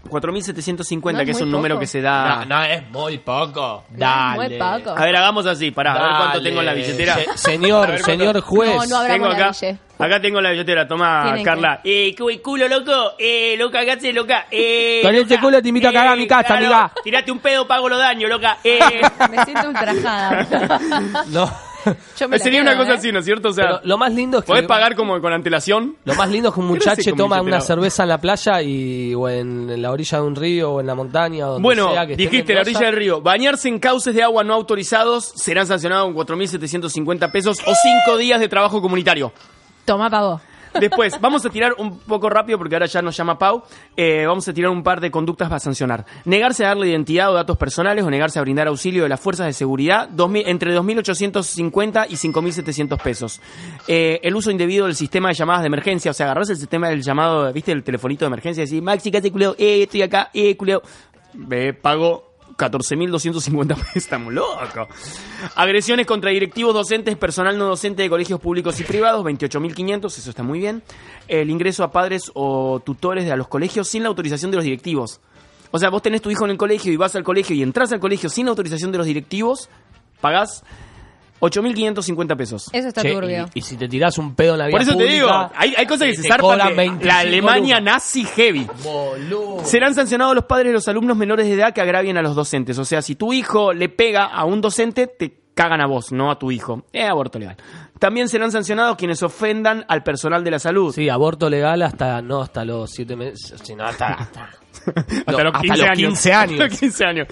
[0.08, 2.44] 4.750, No que es un número que se da...
[2.44, 3.84] no, es muy poco.
[3.90, 4.90] No, muy poco.
[4.96, 6.48] A ver, hagamos así, pará, a ver cuánto Dale.
[6.50, 7.14] tengo en la billetera.
[7.14, 8.88] Se- señor, señor juez.
[8.88, 9.52] No, no Tengo la acá,
[9.98, 11.80] acá tengo la billetera, toma Carla.
[11.84, 14.46] Eh, cu- culo loco, eh, loca, hagaste loca.
[14.50, 16.92] Eh, Con loca, culo te invito a cagar a mi casa, claro, amiga.
[17.04, 18.58] Tirate un pedo, pago los daños, loca.
[18.64, 18.78] Eh.
[19.30, 20.46] Me siento ultrajada.
[21.28, 21.71] No.
[22.18, 22.96] Yo me la Sería quedo, una cosa ¿eh?
[22.96, 23.48] así, ¿no es cierto?
[23.48, 25.96] O sea, Pero lo más lindo es que podés pagar como con antelación.
[26.04, 29.14] Lo más lindo es que un sé muchacho toma una cerveza en la playa y
[29.14, 31.92] o en, en la orilla de un río o en la montaña o donde Bueno,
[31.92, 33.20] sea que esté en dijiste la orilla del río.
[33.20, 37.72] Bañarse en cauces de agua no autorizados serán sancionados con 4.750 pesos o
[38.06, 39.32] 5 días de trabajo comunitario.
[39.84, 40.40] Toma pa' vos.
[40.80, 43.62] Después, vamos a tirar un poco rápido porque ahora ya nos llama Pau.
[43.96, 46.04] Eh, vamos a tirar un par de conductas para sancionar.
[46.24, 49.46] Negarse a darle identidad o datos personales o negarse a brindar auxilio de las fuerzas
[49.46, 53.40] de seguridad 2000 entre 2.850 y 5.700 pesos.
[53.87, 56.88] Eh, el uso indebido del sistema de llamadas de emergencia, o sea, agarrarse el sistema
[56.88, 57.72] del llamado, ¿viste?
[57.72, 59.54] El telefonito de emergencia y decir, Maxi, ¿qué hace, culeo?
[59.58, 60.82] Eh, estoy acá, eh, culeo.
[61.35, 62.31] Ve, pago
[62.62, 64.88] 14.250 pesos, estamos locos.
[65.57, 70.42] Agresiones contra directivos, docentes, personal no docente de colegios públicos y privados, 28.500, eso está
[70.42, 70.83] muy bien.
[71.27, 74.64] El ingreso a padres o tutores de a los colegios sin la autorización de los
[74.64, 75.20] directivos.
[75.70, 77.92] O sea, vos tenés tu hijo en el colegio y vas al colegio y entras
[77.92, 79.70] al colegio sin autorización de los directivos,
[80.20, 80.62] pagás
[81.42, 82.70] 8.550 pesos.
[82.72, 83.46] Eso está Che, turbio.
[83.55, 85.50] y, y si te tirás un pedo en la vía Por eso te pública, digo,
[85.57, 87.94] hay, hay cosas que te se zarpan cobran de 25 la Alemania lucas.
[87.94, 88.66] nazi heavy.
[88.83, 89.64] Boludo.
[89.64, 92.78] Serán sancionados los padres de los alumnos menores de edad que agravien a los docentes.
[92.78, 96.30] O sea, si tu hijo le pega a un docente, te cagan a vos, no
[96.30, 96.84] a tu hijo.
[96.92, 97.56] Es aborto legal.
[97.98, 100.92] También serán sancionados quienes ofendan al personal de la salud.
[100.92, 104.50] Sí, aborto legal hasta no hasta los siete meses, sino hasta, hasta
[104.86, 105.96] hasta No, los hasta 15 los años.
[106.08, 106.52] 15 años.
[106.60, 107.28] Hasta los 15 años.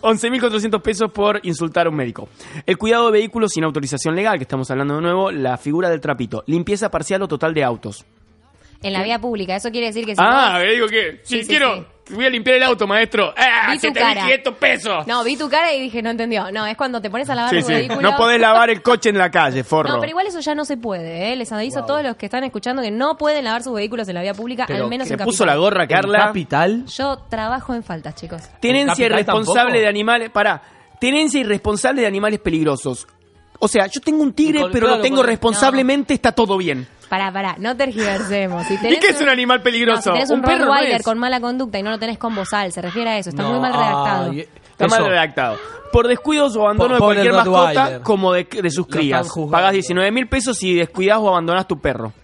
[0.00, 2.28] 11.400 pesos por insultar a un médico.
[2.66, 5.30] El cuidado de vehículos sin autorización legal, que estamos hablando de nuevo.
[5.30, 6.44] La figura del trapito.
[6.46, 8.04] Limpieza parcial o total de autos.
[8.82, 11.42] En la vía pública, eso quiere decir que si Ah, vos- digo que si Sí,
[11.44, 11.84] sí, quiero sí.
[12.10, 13.32] Voy a limpiar el auto, maestro.
[13.36, 13.68] ¡Ah!
[13.72, 15.06] Vi tu 7.500 pesos.
[15.06, 16.50] No, vi tu cara y dije, no entendió.
[16.50, 17.72] No, es cuando te pones a lavar Sí, tu sí.
[17.74, 18.00] vehículo.
[18.02, 19.88] No podés lavar el coche en la calle, forro.
[19.88, 21.36] No, pero igual eso ya no se puede, ¿eh?
[21.36, 24.14] Les aviso a todos los que están escuchando que no pueden lavar sus vehículos en
[24.14, 25.46] la vía pública, Pero al menos Se en puso Capital.
[25.46, 26.18] la gorra, Carla.
[26.26, 26.84] Capital.
[26.86, 28.42] Yo trabajo en faltas, chicos.
[28.60, 29.80] Tenencia ¿En irresponsable tampoco?
[29.80, 30.30] de animales.
[30.30, 30.60] Pará.
[31.00, 33.06] Tenencia irresponsable de animales peligrosos.
[33.60, 36.86] O sea, yo tengo un tigre, pero claro, lo tengo responsablemente, está todo bien.
[37.12, 38.66] Pará, pará, no tergiversemos.
[38.66, 40.02] Si ¿Y qué es un animal No, peligroso?
[40.02, 41.02] si tenés un, un perro no Rottweiler es.
[41.04, 43.28] con mala conducta y no lo tenés con bozal, se refiere a eso.
[43.28, 44.30] Está No, muy mal redactado.
[44.30, 44.96] ay, Está eso.
[44.96, 45.58] mal redactado.
[45.92, 49.28] Por descuidos o abandono de cualquier mascota, como de, de sus crías.
[49.50, 52.14] Pagás 19 mil pesos si descuidas o abandonas tu perro.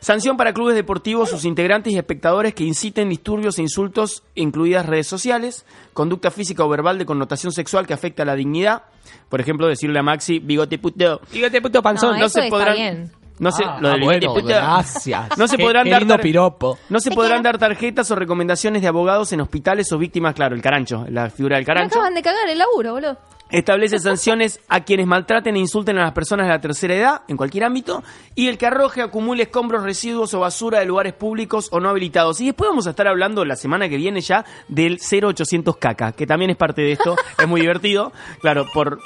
[0.00, 5.06] Sanción para clubes deportivos, sus integrantes y espectadores que inciten disturbios e insultos, incluidas redes
[5.06, 5.64] sociales,
[5.94, 8.82] conducta física o verbal de connotación sexual que afecta a la dignidad.
[9.30, 11.22] Por ejemplo, decirle a Maxi, bigote puto.
[11.32, 12.12] Bigote puto panzón.
[12.16, 12.74] No, No, se está podrán.
[12.76, 13.10] bien.
[13.40, 15.38] No se, Ah, lo del ah, bueno, gracias.
[15.38, 16.78] No se Qué- podrán qué dar lindo piropo.
[16.88, 20.62] No se podrán dar tarjetas o recomendaciones de abogados en hospitales o víctimas, claro, el
[20.62, 21.94] carancho, la figura del Me carancho.
[21.96, 23.16] acaban de cagar el laburo, boludo.
[23.50, 27.38] Establece sanciones a quienes maltraten e insulten a las personas de la tercera edad, en
[27.38, 28.02] cualquier ámbito,
[28.34, 32.42] y el que arroje, acumule escombros, residuos o basura de lugares públicos o no habilitados.
[32.42, 36.26] Y después vamos a estar hablando la semana que viene ya del 0800 caca, que
[36.26, 38.12] también es parte de esto, es muy divertido.
[38.42, 38.98] Claro, por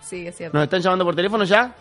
[0.00, 0.56] Sí, es cierto.
[0.58, 1.74] ¿nos están llamando por teléfono ya?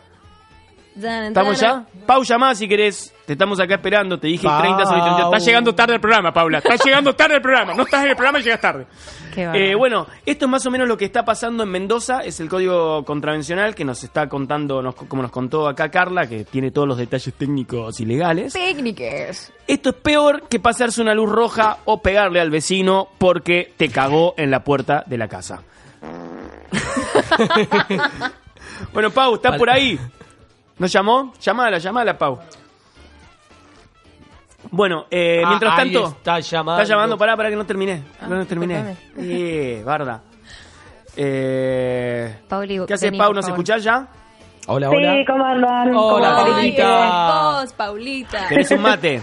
[0.95, 1.85] ¿Estamos ya?
[2.05, 3.11] Pau, llamá si querés.
[3.25, 4.19] Te estamos acá esperando.
[4.19, 4.61] Te dije Pau.
[4.61, 5.23] 30 sobre 30.
[5.23, 6.57] Estás llegando tarde al programa, Paula.
[6.59, 7.73] Estás llegando tarde al programa.
[7.73, 8.85] No estás en el programa y llegas tarde.
[9.33, 9.71] Qué.
[9.71, 12.19] Eh, bueno, esto es más o menos lo que está pasando en Mendoza.
[12.21, 16.43] Es el código contravencional que nos está contando, nos- como nos contó acá Carla, que
[16.45, 18.53] tiene todos los detalles técnicos y legales.
[18.53, 19.51] Técnicas.
[19.65, 24.35] Esto es peor que pasarse una luz roja o pegarle al vecino porque te cagó
[24.37, 25.63] en la puerta de la casa.
[28.93, 29.99] bueno, Pau, ¿estás por ahí?
[30.77, 31.33] ¿Nos llamó?
[31.39, 32.39] Llamala, llamala, Pau.
[34.71, 36.07] Bueno, eh, Ah, mientras ahí tanto...
[36.17, 36.81] está llamando.
[36.81, 38.03] Está llamando, pará, pará que no terminé.
[38.21, 38.97] Ah, no, no terminé.
[39.17, 40.21] Eh, barda.
[41.15, 43.31] Eh, Pauli, ¿Qué haces, Pau?
[43.35, 44.07] ¿Nos escuchás ya?
[44.65, 45.13] Hola, hola.
[45.13, 45.93] Sí, ¿cómo andan?
[45.95, 47.05] Hola, ¿Cómo Paulita.
[47.59, 48.47] es vos, Paulita.
[48.49, 49.21] ¿Tenés un mate?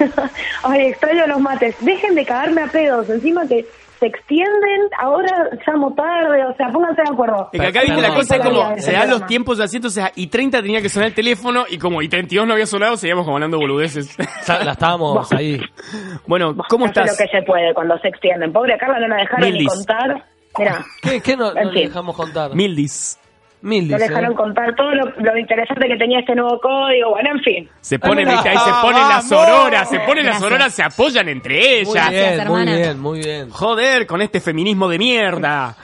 [0.64, 1.76] Ay, extraño los mates.
[1.80, 3.08] Dejen de cagarme a pedos.
[3.08, 3.64] Encima que
[3.98, 7.48] se extienden, ahora llamo tarde, o sea, pónganse de acuerdo.
[7.52, 10.26] Es que acá viste la cosa es como, se dan los tiempos así, entonces y
[10.26, 13.36] 30 tenía que sonar el teléfono y como y 32 no había sonado, seguíamos como
[13.36, 14.16] hablando boludeces.
[14.48, 15.60] La estábamos ahí.
[16.26, 17.10] bueno, ¿cómo estás?
[17.10, 18.52] lo que se puede cuando se extienden.
[18.52, 19.68] Pobre Carla no la dejaron Mildis.
[19.70, 20.24] ni contar.
[20.58, 22.54] Mira, ¿Qué, qué no, no le dejamos contar?
[22.54, 23.18] Mildis.
[23.66, 27.10] Mil, no dejaron contar todo lo, lo interesante que tenía este nuevo código.
[27.10, 27.68] Bueno, en fin.
[27.80, 29.48] Se ponen, Ay, viste, ahí se ponen las vamos.
[29.48, 31.92] sororas, se ponen las sororas, se apoyan entre Muy ellas.
[31.92, 33.50] Gracias, bien, muy bien, muy bien.
[33.50, 35.74] Joder, con este feminismo de mierda.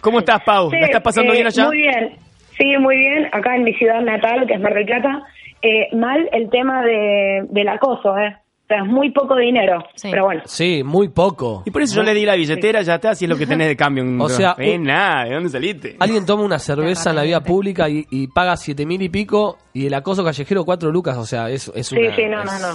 [0.00, 0.70] ¿Cómo estás, Pau?
[0.70, 1.66] Sí, ¿La estás pasando eh, bien allá?
[1.66, 2.16] Muy bien.
[2.56, 3.26] Sí, muy bien.
[3.32, 5.22] Acá en mi ciudad natal, que es Mar del Plata,
[5.62, 8.36] eh, mal el tema de, del acoso, ¿eh?
[8.70, 9.82] O sea, es muy poco dinero.
[9.96, 10.08] Sí.
[10.12, 10.42] Pero bueno.
[10.44, 11.64] Sí, muy poco.
[11.66, 13.66] Y por eso yo le di la billetera, ya está, si es lo que tenés
[13.66, 14.04] de cambio.
[14.24, 15.96] O sea, eh, un- nada, ¿de dónde saliste?
[15.98, 19.58] Alguien toma una cerveza en la vía pública y, y paga siete mil y pico
[19.72, 22.14] y el acoso callejero cuatro lucas, o sea, es, es Sí, una...
[22.14, 22.74] sí, no, es- no, no.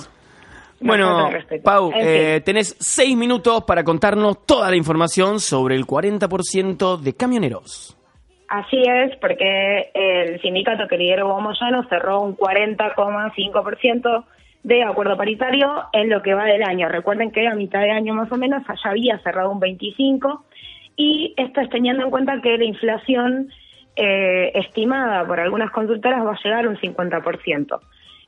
[0.82, 1.30] Bueno.
[1.64, 7.96] Pau, eh, tenés seis minutos para contarnos toda la información sobre el 40% de camioneros.
[8.50, 14.26] Así es, porque el sindicato que lidera Hugo Moyano cerró un 40,5%
[14.66, 16.90] de acuerdo paritario en lo que va del año.
[16.90, 20.40] Recuerden que a mitad de año más o menos allá había cerrado un 25%
[20.96, 23.50] y esto es teniendo en cuenta que la inflación
[23.96, 27.80] eh, estimada por algunas consultoras va a llegar a un 50%.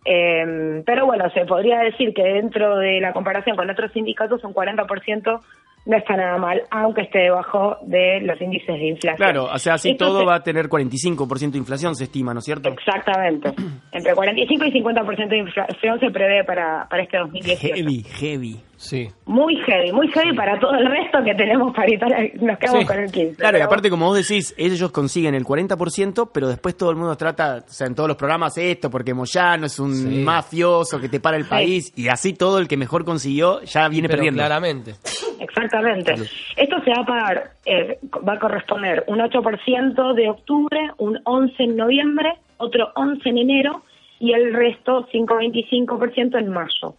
[0.05, 4.53] Eh, pero bueno, se podría decir que dentro de la comparación con otros sindicatos un
[4.53, 5.41] 40%
[5.87, 9.15] no está nada mal, aunque esté debajo de los índices de inflación.
[9.15, 12.39] Claro, o sea, así Entonces- todo va a tener 45% de inflación, se estima, ¿no
[12.39, 12.69] es cierto?
[12.69, 13.53] Exactamente.
[13.91, 17.75] Entre 45 y 50% de inflación se prevé para, para este 2018.
[17.75, 18.59] Heavy, heavy.
[18.77, 19.09] Sí.
[19.25, 22.31] Muy heavy, muy heavy para todo el resto que tenemos paritaria.
[22.39, 22.85] Nos quedamos Sí.
[22.87, 23.35] con el 15.
[23.35, 27.15] Claro, y aparte, como vos decís, ellos consiguen el 40%, pero después todo el mundo
[27.17, 30.19] trata, o sea, en todos los programas esto, porque Moyano es un Sí.
[30.23, 34.07] mafioso que te para el país, y así todo el que mejor consiguió ya viene
[34.07, 34.39] Pero perdiendo.
[34.41, 34.93] claramente.
[35.39, 36.13] Exactamente.
[36.55, 41.63] Esto se va a pagar, eh, va a corresponder un 8% de octubre, un 11
[41.63, 43.81] en noviembre, otro 11 en enero
[44.19, 46.95] y el resto 5,25% en mayo.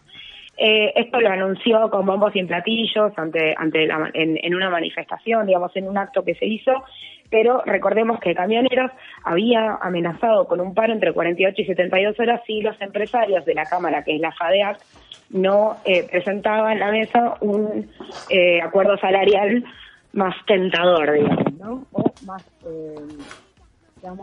[0.60, 5.46] Eh, esto lo anunció con bombos y platillos ante, ante la- en, en una manifestación,
[5.46, 6.72] digamos, en un acto que se hizo,
[7.30, 8.90] pero recordemos que Camioneros
[9.22, 13.66] había amenazado con un paro entre 48 y 72 horas si los empresarios de la
[13.66, 14.78] Cámara, que es la FADEAC,
[15.30, 17.88] no eh, presentaban en la mesa un
[18.30, 19.62] eh, acuerdo salarial
[20.14, 21.86] más tentador, digamos, ¿no?
[21.92, 22.42] O más...
[22.66, 22.94] Eh,
[24.04, 24.14] a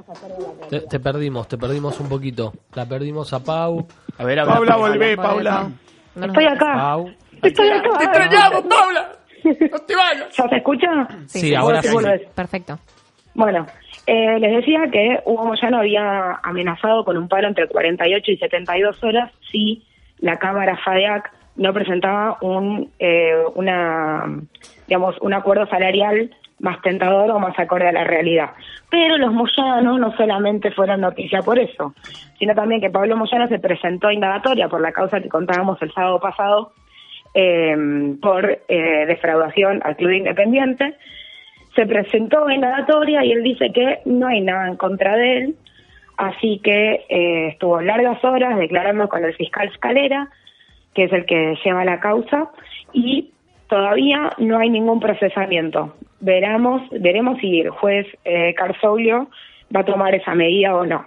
[0.72, 2.54] la Te, perdimos, te perdimos un poquito.
[2.76, 3.86] La perdimos a Pau.
[4.18, 4.54] A ver, a ver.
[4.56, 5.70] Paula, volvé, Paula.
[6.16, 6.74] No Estoy acá.
[6.74, 7.12] Pau.
[7.42, 7.98] Estoy acá.
[7.98, 9.12] ¡Te extrañamos, Paula!
[9.44, 10.88] ¿Ya se escucha?
[11.28, 11.96] Sí, ahora sí.
[12.34, 12.80] Perfecto.
[13.36, 13.66] Bueno,
[14.08, 19.04] eh, les decía que Hugo Moyano había amenazado con un paro entre 48 y 72
[19.04, 19.84] horas si
[20.20, 24.26] la Cámara FADEAC no presentaba un, eh, una,
[24.88, 28.52] digamos, un acuerdo salarial más tentador o más acorde a la realidad.
[28.90, 31.94] Pero los Moyano no solamente fueron noticia por eso,
[32.40, 36.20] sino también que Pablo Moyano se presentó indagatoria por la causa que contábamos el sábado
[36.20, 36.72] pasado
[37.34, 37.76] eh,
[38.22, 40.96] por eh, defraudación al Club Independiente.
[41.76, 45.56] Se presentó en indagatoria y él dice que no hay nada en contra de él,
[46.16, 50.30] así que eh, estuvo largas horas declarando con el fiscal Scalera,
[50.94, 52.50] que es el que lleva la causa,
[52.94, 53.34] y
[53.68, 55.96] todavía no hay ningún procesamiento.
[56.20, 59.30] Veremos, veremos si el juez eh, Carzoglio
[59.76, 61.06] va a tomar esa medida o no.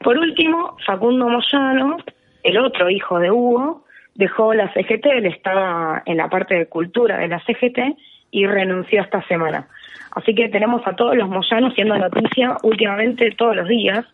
[0.00, 1.98] Por último, Facundo Moyano,
[2.42, 3.84] el otro hijo de Hugo,
[4.14, 7.96] dejó la CGT, él estaba en la parte de cultura de la CGT
[8.30, 9.68] y renunció esta semana.
[10.12, 14.04] Así que tenemos a todos los Moyanos siendo noticia últimamente todos los días,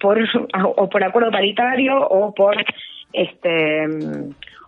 [0.00, 0.18] por
[0.76, 2.56] o por acuerdo paritario o por
[3.12, 3.86] este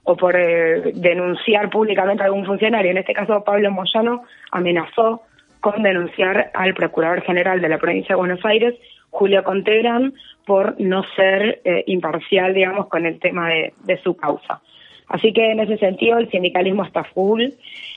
[0.08, 2.90] o por eh, denunciar públicamente a algún funcionario.
[2.90, 5.20] En este caso, Pablo Moyano amenazó
[5.60, 8.74] con denunciar al Procurador General de la Provincia de Buenos Aires,
[9.10, 10.14] Julio Contegrán,
[10.46, 14.62] por no ser eh, imparcial, digamos, con el tema de, su causa.
[15.08, 17.42] Así que en ese sentido el sindicalismo está full.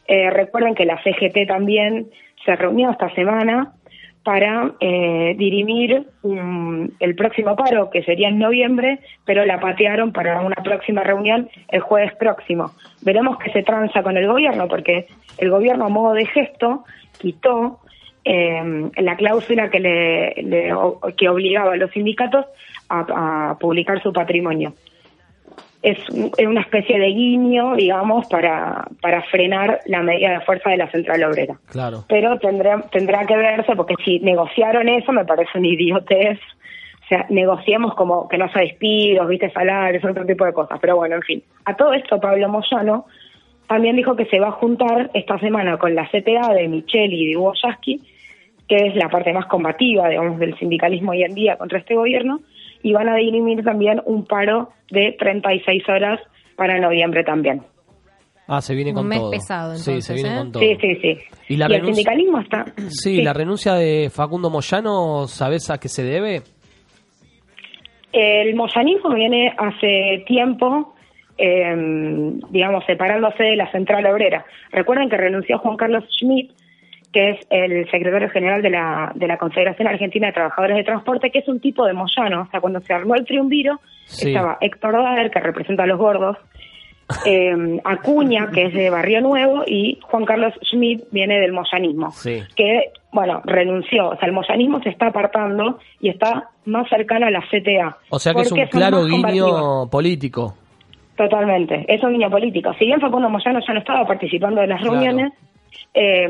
[0.06, 2.08] Eh, recuerden que la CGT también
[2.44, 3.72] se reunió esta semana
[4.24, 10.42] para eh, dirimir un- el próximo paro, que sería en noviembre, pero la patearon para
[10.42, 12.72] una próxima reunión el jueves próximo.
[13.02, 15.08] Veremos qué se tranza con el gobierno, porque
[15.40, 16.84] el gobierno a modo de gesto
[17.20, 17.80] quitó
[18.24, 20.72] eh, la cláusula que, le, le-
[21.18, 22.46] que obligaba a los sindicatos
[22.90, 24.74] a publicar su patrimonio
[25.84, 30.70] es, un- es una especie de guiño, digamos, para, para frenar la medida de fuerza
[30.70, 31.56] de la central obrera.
[31.72, 32.04] Claro.
[32.08, 36.40] Pero tendrá, tendrá que verse, porque si negociaron eso, me parece un idiotez.
[37.04, 40.80] O sea, negociemos como que no haya despidos, viste, salarios, otro tipo de cosas.
[40.80, 41.44] Pero bueno, en fin.
[41.66, 43.06] A todo esto, Pablo Moyano
[43.68, 47.28] también dijo que se va a juntar esta semana con la CTA de Micheli y
[47.32, 48.02] de Hugo Yasky,
[48.68, 52.40] que es la parte más combativa, digamos, del sindicalismo hoy en día contra este gobierno,
[52.84, 56.20] y van a dirimir también un paro de 36 horas
[56.56, 57.62] para noviembre también.
[58.48, 59.32] Ah, se viene Un con mes todo.
[59.32, 60.38] pesado, Sí, se entonces, viene ¿eh?
[60.40, 60.64] con todo.
[60.64, 61.18] Sí, sí, sí.
[61.50, 62.66] ¿Y la el renuncia- sindicalismo está...
[62.90, 66.42] Sí, la renuncia de Facundo Moyano, ¿sabes a qué se debe?
[68.12, 70.94] El moyanismo viene hace tiempo,
[71.38, 71.74] eh,
[72.50, 74.46] digamos, separándose de la central obrera.
[74.72, 76.52] Recuerden que renunció Juan Carlos Schmidt,
[77.14, 81.30] que es el secretario general de la, de la Confederación Argentina de Trabajadores de Transporte,
[81.30, 82.44] que es un tipo de moyano.
[82.44, 84.30] O sea, cuando se armó el triunviro, Sí.
[84.30, 86.38] estaba Héctor Daer, que representa a los gordos,
[87.26, 92.42] eh, Acuña, que es de Barrio Nuevo, y Juan Carlos Schmidt viene del moyanismo Sí.
[92.56, 94.10] que, bueno, renunció.
[94.10, 97.98] O sea, el moyanismo se está apartando y está más cercano a la CTA.
[98.10, 100.56] O sea que es un claro guiño político.
[101.18, 102.74] Totalmente, es un guiño político.
[102.80, 104.94] Si bien Facundo Moyano ya no estaba participando de las Claro.
[104.96, 105.34] reuniones,
[105.94, 106.28] eh,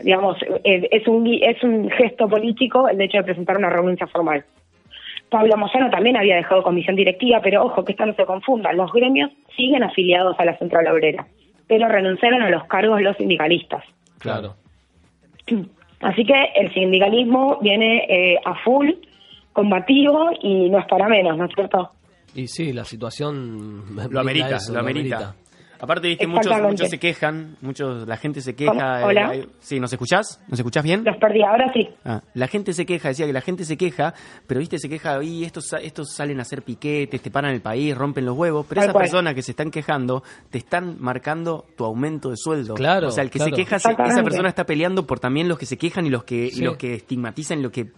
[0.00, 4.44] digamos, es, un, es un gesto político el hecho de presentar una renuncia formal.
[5.30, 8.92] Pablo Moyano también había dejado comisión directiva, pero ojo, que esto no se confunda, los
[8.92, 11.26] gremios siguen afiliados a la Central Obrera,
[11.68, 13.84] pero renunciaron a los cargos los sindicalistas.
[14.18, 14.56] Claro.
[16.00, 18.90] Así que el sindicalismo viene eh, a full,
[19.52, 21.90] combativo y no es para menos, ¿no es cierto?
[22.34, 25.34] Y sí, la situación Lo amerita, eso, lo amerita.
[25.80, 29.00] Aparte, viste, muchos, muchos se quejan, muchos, la gente se queja.
[29.00, 29.28] eh, Hola.
[29.30, 30.40] hay- sí, ¿nos escuchás?
[30.48, 31.02] ¿Nos escuchás bien?
[31.04, 31.88] Los perdí, ahora sí.
[32.04, 34.12] Ah, la gente se queja, decía que la gente se queja,
[34.46, 37.60] pero viste, se queja, y estos, sa- estos salen a hacer piquetes, te paran el
[37.62, 39.04] país, rompen los huevos, pero Tal esas cual.
[39.04, 42.74] personas que se están quejando te están marcando tu aumento de sueldo.
[42.74, 43.56] Claro, O sea, el que claro.
[43.56, 46.50] se queja, esa persona está peleando por también los que se quejan y los que,
[46.52, 47.90] y los que estigmatizan, lo que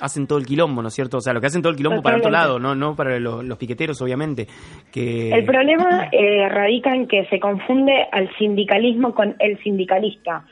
[0.00, 1.18] hacen todo el quilombo, ¿no es cierto?
[1.18, 3.44] O sea, lo que hacen todo el quilombo para otro lado, no, no para los,
[3.44, 4.46] los piqueteros, obviamente.
[4.92, 5.30] Que...
[5.30, 10.44] El problema eh, radica en que se confunde al sindicalismo con el sindicalista.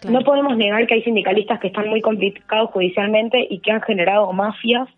[0.00, 0.18] Claro.
[0.18, 4.32] No podemos negar que hay sindicalistas que están muy complicados judicialmente y que han generado
[4.32, 4.88] mafias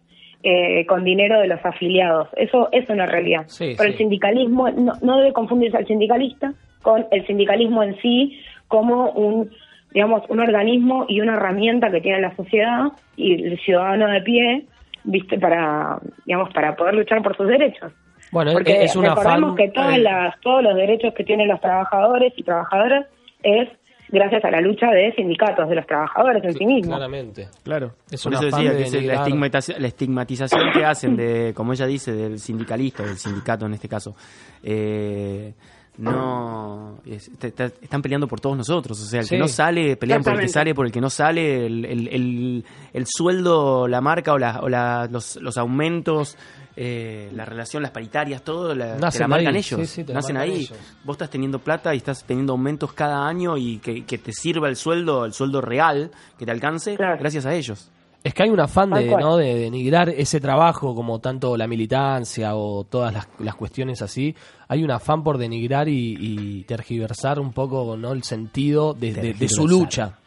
[0.42, 2.28] eh, con dinero de los afiliados.
[2.36, 3.44] Eso es una realidad.
[3.46, 3.92] Sí, Pero sí.
[3.92, 9.50] el sindicalismo no, no debe confundirse al sindicalista con el sindicalismo en sí como un
[9.98, 14.64] digamos un organismo y una herramienta que tiene la sociedad y el ciudadano de pie
[15.02, 17.90] viste para digamos para poder luchar por sus derechos
[18.30, 19.56] Bueno, porque es una recordemos fan.
[19.56, 23.06] que todas eh, las, todos los derechos que tienen los trabajadores y trabajadoras
[23.42, 23.68] es
[24.10, 26.96] gracias a la lucha de sindicatos, de los trabajadores en sí mismos.
[26.96, 27.48] Claramente.
[27.64, 31.16] Claro, Es por un eso decía de que es la, estigmatización, la estigmatización que hacen
[31.16, 34.14] de, como ella dice, del sindicalista, del sindicato en este caso,
[34.62, 35.52] eh,
[35.98, 39.00] no es- te- te- están peleando por todos nosotros.
[39.00, 39.34] O sea, el Sí.
[39.34, 42.08] que no sale, pelean por el que sale, por el que no sale, el, el-
[42.08, 46.36] el- el sueldo, la marca o, la- o la- los, los aumentos,
[46.76, 49.80] eh, la relación, las paritarias, todo la, te la marcan ahí, ellos.
[49.88, 50.52] sí, sí, Nacen ahí.
[50.52, 50.78] ellos.
[51.04, 54.68] Vos estás teniendo plata y estás teniendo aumentos cada año y que, que te sirva
[54.68, 57.90] el sueldo, el sueldo real, que te alcance, gracias a ellos.
[58.24, 59.06] Es que hay un afán de.
[59.16, 59.36] ¿no?
[59.36, 64.34] de denigrar ese trabajo, como tanto la militancia o todas las, las cuestiones así.
[64.68, 68.12] Hay un afán por denigrar y, y tergiversar un poco ¿no?
[68.12, 70.18] el sentido de, de- de su lucha.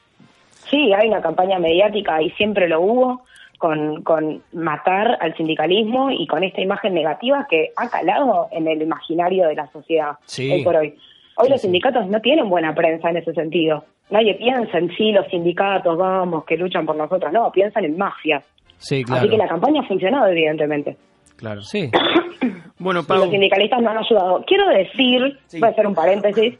[0.70, 3.22] Sí, hay una campaña mediática y siempre lo hubo
[3.58, 8.82] con, con matar al sindicalismo y con esta imagen negativa que ha calado en el
[8.82, 10.50] imaginario de la sociedad Sí.
[10.50, 10.96] hoy por hoy.
[11.42, 13.84] Hoy los sindicatos no tienen buena prensa en ese sentido.
[14.10, 17.32] Nadie piensa en sí, los sindicatos, vamos, que luchan por nosotros.
[17.32, 18.44] No, piensan en mafias.
[18.78, 20.98] Sí, Así que la campaña ha funcionado, evidentemente.
[21.38, 21.62] Claro.
[21.62, 21.90] Sí.
[22.80, 24.44] Bueno, Y Pau, los sindicalistas nos han ayudado.
[24.48, 26.58] Quiero decir, voy a hacer un paréntesis,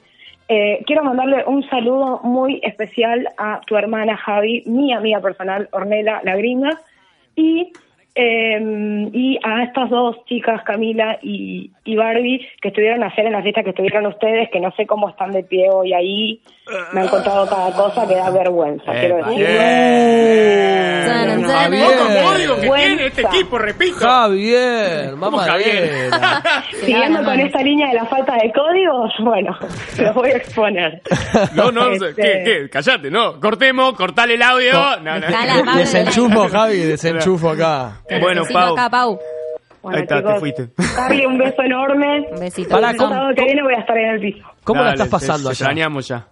[0.54, 6.22] eh, quiero mandarle un saludo muy especial a tu hermana Javi, mi amiga personal, Ornela
[6.24, 6.80] La Gringa,
[7.36, 7.72] y,
[8.16, 13.42] eh, y a estas dos chicas, Camila y, y Barbie, que estuvieron ayer en la
[13.42, 16.42] fiesta que estuvieron ustedes, que no sé cómo están de pie hoy ahí.
[16.94, 19.46] Me han contado cada cosa que da vergüenza, quiero decir.
[19.48, 21.02] Bien.
[21.46, 21.86] Javier.
[21.88, 22.24] Javier.
[22.24, 23.96] código que tiene este tipo, repito.
[24.00, 26.10] Javier, mamá Javier?
[26.72, 29.58] Siguiendo con esta línea de la falta de códigos, bueno,
[30.00, 31.02] los voy a exponer.
[31.56, 32.70] No, no, Este- ¿qué, qué?
[32.70, 33.40] Callate, no.
[33.40, 34.74] Cortemos, cortale el audio.
[35.02, 35.76] No, no.
[35.78, 38.01] Desenchufo, Javi, desenchufo acá.
[38.10, 38.74] Bueno, Necesito Pau.
[38.74, 39.20] acá, Pau.
[39.82, 40.70] Bueno, Ahí está, te chicos, fuiste.
[40.96, 42.28] Darle un beso enorme.
[42.32, 42.70] Un besito.
[42.70, 44.48] Pará, el ¿cómo- sábado que viene voy a estar en el piso.
[44.64, 45.72] ¿Cómo la Dale, estás pasando te- te allá?
[45.72, 46.28] extrañamos ya.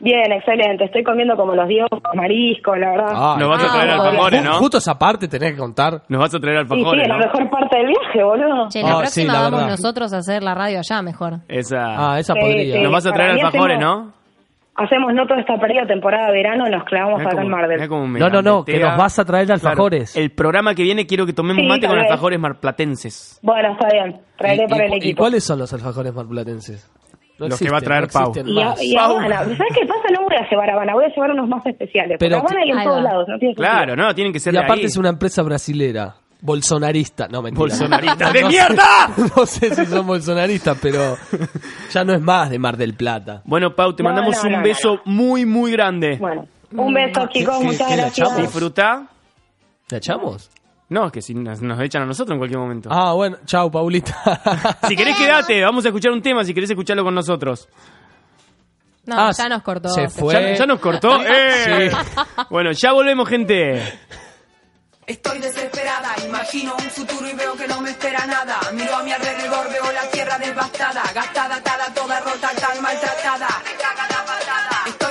[0.00, 0.84] Bien, excelente.
[0.84, 3.12] Estoy comiendo como los dioses, mariscos, la verdad.
[3.14, 4.52] Ay, Nos vas a traer Ah, alfajores, ¿no?
[4.54, 6.02] Justo esa parte tenés que contar.
[6.08, 7.24] Nos vas a traer Y sí, alfajores, la ¿no?
[7.24, 8.68] mejor parte del viaje, boludo.
[8.68, 9.70] Che, la Ah, próxima sí, la vamos verdad.
[9.70, 11.32] nosotros a hacer la radio allá mejor.
[11.48, 11.76] Esa.
[12.12, 12.74] Ah, esa Sí, podría.
[12.76, 12.82] sí.
[12.82, 14.12] Nos vas a traer Para alfajores, hacemos- ¿no?
[14.76, 18.28] Hacemos no toda esta pérdida temporada de verano, nos clavamos acá en Mar del No,
[18.28, 20.12] no, no, que nos vas a traer alfajores.
[20.12, 22.06] Claro, el programa que viene quiero que tomemos Sí, mate con vez.
[22.10, 23.38] alfajores marplatenses.
[23.42, 24.20] Bueno, está bien.
[24.36, 25.18] Traeré ¿Y, para y el cu- y equipo.
[25.22, 26.90] cuáles son los alfajores marplatenses?
[27.38, 28.30] No Los que va a existen, traer no Pau.
[28.30, 29.38] existen Y, a, y Habana.
[29.38, 30.02] ¿Sabes qué pasa?
[30.12, 32.16] No voy a llevar Habana, voy a llevar unos más especiales.
[32.18, 33.54] Pero Pero Habana hay en todos lados, no tiene.
[33.54, 34.86] Claro, no, tienen que ser Y de aparte ahí.
[34.86, 36.14] es una empresa brasilera.
[36.44, 37.26] Bolsonarista.
[37.28, 37.58] No, mentira.
[37.60, 38.26] Bolsonarista.
[38.26, 39.10] No ¡De sé- mierda!
[39.36, 41.16] No sé si son bolsonaristas, pero
[41.90, 43.40] ya no es más de Mar del Plata.
[43.46, 46.18] Bueno, Pau, te No, mandamos no, un no, no, beso muy, muy grande.
[46.20, 48.36] Bueno, un beso, chicos, qué- muchas qué gracias.
[48.36, 49.06] Disfruta.
[49.88, 50.50] ¿La echamos?
[50.90, 52.90] No, es que si nos, nos echan a nosotros en cualquier momento.
[52.92, 53.38] Ah, bueno.
[53.46, 54.14] Chau, Paulita.
[54.86, 55.62] Si querés, quedate.
[55.62, 56.44] Vamos a escuchar un tema.
[56.44, 57.66] Si querés escucharlo con nosotros.
[59.06, 59.88] No, Ah, ya nos cortó.
[59.88, 60.34] se Se fue.
[60.34, 61.22] ¿Ya, ya nos cortó?
[61.22, 61.90] ¡Eh!
[61.90, 61.96] Sí.
[62.50, 63.82] Bueno, ya volvemos, gente.
[65.06, 68.58] Estoy desesperada, imagino un futuro y veo que no me espera nada.
[68.72, 73.48] Miro a mi alrededor, veo la tierra devastada, gastada, atada, toda rota, tan maltratada.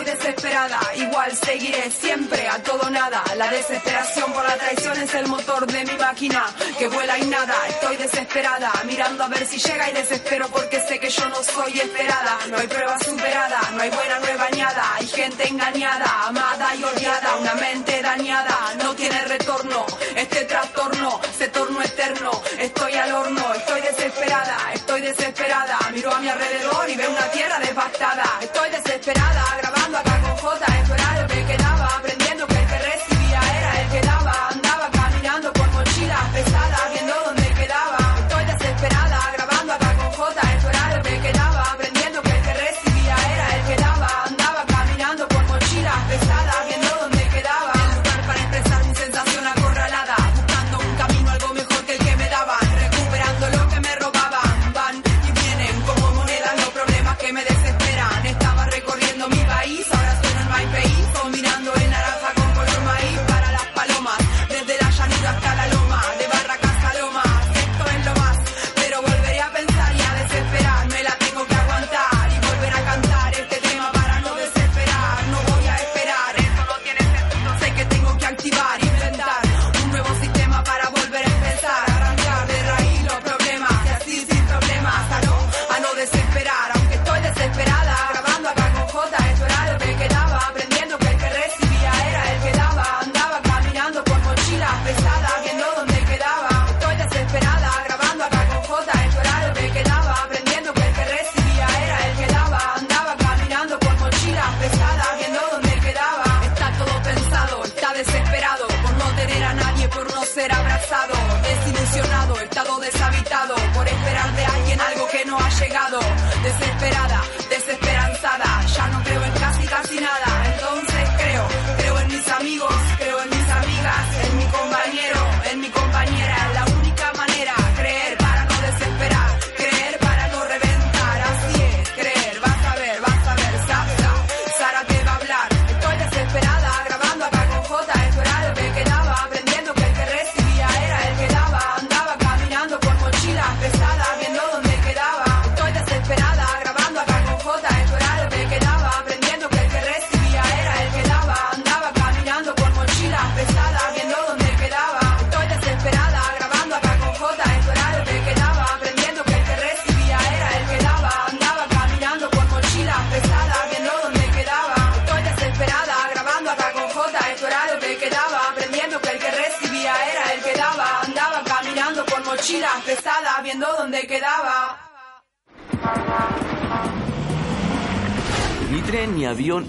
[0.04, 3.24] Desesperada, igual seguiré siempre a todo nada.
[3.38, 6.46] La desesperación por la traición es el motor de mi máquina
[6.78, 7.56] que vuela y nada.
[7.70, 11.80] Estoy desesperada, mirando a ver si llega y desespero porque sé que yo no soy
[11.80, 12.38] esperada.
[12.50, 14.96] No hay prueba superada, no hay buena, no hay bañada.
[14.96, 19.86] Hay gente engañada, amada y odiada, una mente dañada, no tiene retorno.
[20.16, 22.32] Este trastorno se tornó eterno.
[22.60, 24.58] Estoy al horno, estoy desesperada,
[25.04, 25.78] desesperada.
[25.94, 28.24] Miro a mi alrededor y veo una tierra devastada.
[28.42, 30.13] Estoy desesperada, grabando acá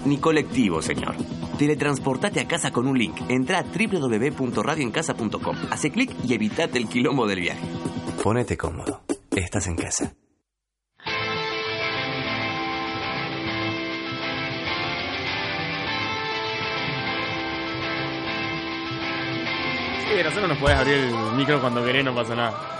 [0.05, 1.15] ni colectivo, señor.
[1.57, 3.15] Teletransportate a casa con un link.
[3.29, 5.55] Entra a www.radioencasa.com.
[5.71, 7.65] Hace clic y evitate el quilombo del viaje.
[8.23, 9.01] Ponete cómodo.
[9.35, 10.15] Estás en casa.
[20.07, 22.74] Sí, nosotros nos podés abrir el micro cuando querés, no pasa nada.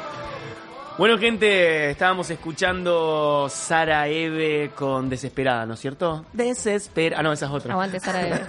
[0.98, 6.24] Bueno, gente, estábamos escuchando Sara Eve con Desesperada, ¿no es cierto?
[6.32, 7.20] Desespera.
[7.20, 7.74] Ah, no, esa es otra.
[7.74, 8.40] Aguante, Sara Eve.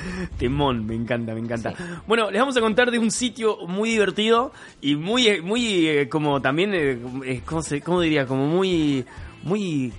[0.38, 1.72] Temón, me encanta, me encanta.
[2.08, 6.08] Bueno, les vamos a contar de un sitio muy divertido y muy, eh, muy, eh,
[6.08, 8.26] como también, eh, ¿cómo, se- cómo diría?
[8.26, 9.06] Como muy,
[9.44, 9.92] muy,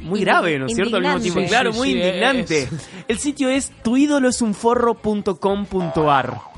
[0.00, 0.96] muy grave, ¿no es cierto?
[0.96, 2.70] Al mismo tiempo, claro, muy indignante.
[3.06, 6.53] El sitio es tuidoloesunforro.com.ar.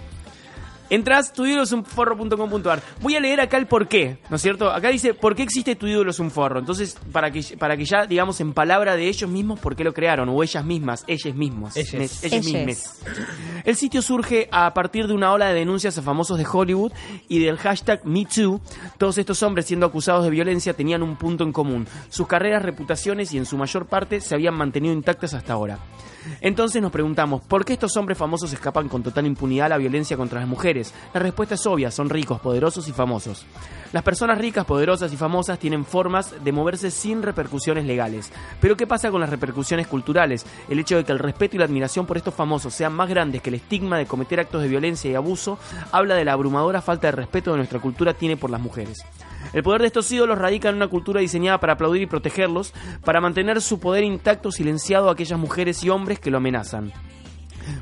[0.91, 2.83] Entras tuidolosunforro.com.ar.
[3.01, 4.71] Voy a leer acá el por qué, ¿no es cierto?
[4.71, 6.59] Acá dice, ¿por qué existe tu ídolo es un forro?
[6.61, 9.93] Entonces, para que, para que ya, digamos, en palabra de ellos mismos, ¿por qué lo
[9.93, 10.29] crearon?
[10.29, 11.77] O ellas mismas, ellas mismos.
[11.77, 11.95] Ellas.
[11.95, 12.45] Mes- Ellas.
[12.45, 13.01] mismes.
[13.65, 16.93] El sitio surge a partir de una ola de denuncias a famosos de Hollywood
[17.29, 18.61] y del hashtag MeToo.
[18.99, 21.87] Todos estos hombres siendo acusados de violencia tenían un punto en común.
[22.09, 25.79] Sus carreras, reputaciones y en su mayor parte se habían mantenido intactas hasta ahora.
[26.41, 30.17] Entonces nos preguntamos, ¿por qué estos hombres famosos escapan con total impunidad a la violencia
[30.17, 30.93] contra las mujeres?
[31.15, 33.47] La respuesta es obvia, son ricos, poderosos y famosos.
[33.93, 38.31] Las personas ricas, poderosas y famosas tienen formas de moverse sin repercusiones legales.
[38.61, 40.45] Pero ¿qué pasa con las repercusiones culturales?
[40.69, 43.43] El hecho de que el respeto y la admiración por estos famosos sean más grandes
[43.43, 45.59] que el estigma de cometer actos de violencia y abuso
[45.93, 48.99] habla de la abrumadora falta de respeto que nuestra cultura tiene por las mujeres.
[49.57, 53.23] El poder de estos ídolos radica en una cultura diseñada para aplaudir y protegerlos, para
[53.23, 56.93] mantener su poder intacto silenciado a aquellas mujeres y hombres que lo amenazan.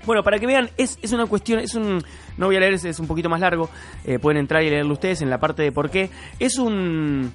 [0.07, 2.01] Bueno, para que vean, es, es una cuestión, es un...
[2.37, 3.69] No voy a leer, es, es un poquito más largo,
[4.05, 6.11] eh, pueden entrar y leerlo ustedes en la parte de por qué.
[6.39, 7.35] Es un...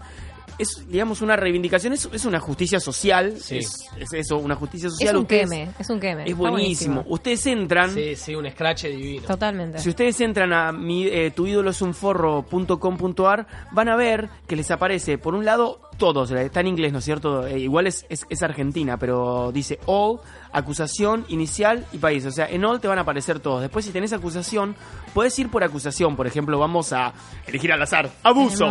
[0.59, 3.57] Es, digamos, una reivindicación, es, es una justicia social, Sí.
[3.59, 5.15] es, es eso, una justicia Es social.
[5.15, 6.25] un Ustedes- queme, es un queme.
[6.29, 7.03] Es buenísimo.
[7.07, 7.89] Ustedes entran...
[7.91, 9.25] Sí, sí, un scratch divino.
[9.25, 9.79] Totalmente.
[9.79, 15.45] Si ustedes entran a mi, eh, tuidoloesunforro.com.ar van a ver que les aparece, por un
[15.45, 17.45] lado, todos, está en inglés, ¿no es cierto?
[17.45, 20.19] Eh, igual es, es, es Argentina, pero dice all,
[20.51, 22.25] acusación, inicial y país.
[22.25, 23.61] O sea, en all te van a aparecer todos.
[23.61, 24.75] Después, si tenés acusación,
[25.13, 26.15] puedes ir por acusación.
[26.15, 27.13] Por ejemplo, vamos a
[27.45, 28.09] elegir al azar.
[28.23, 28.65] Abuso.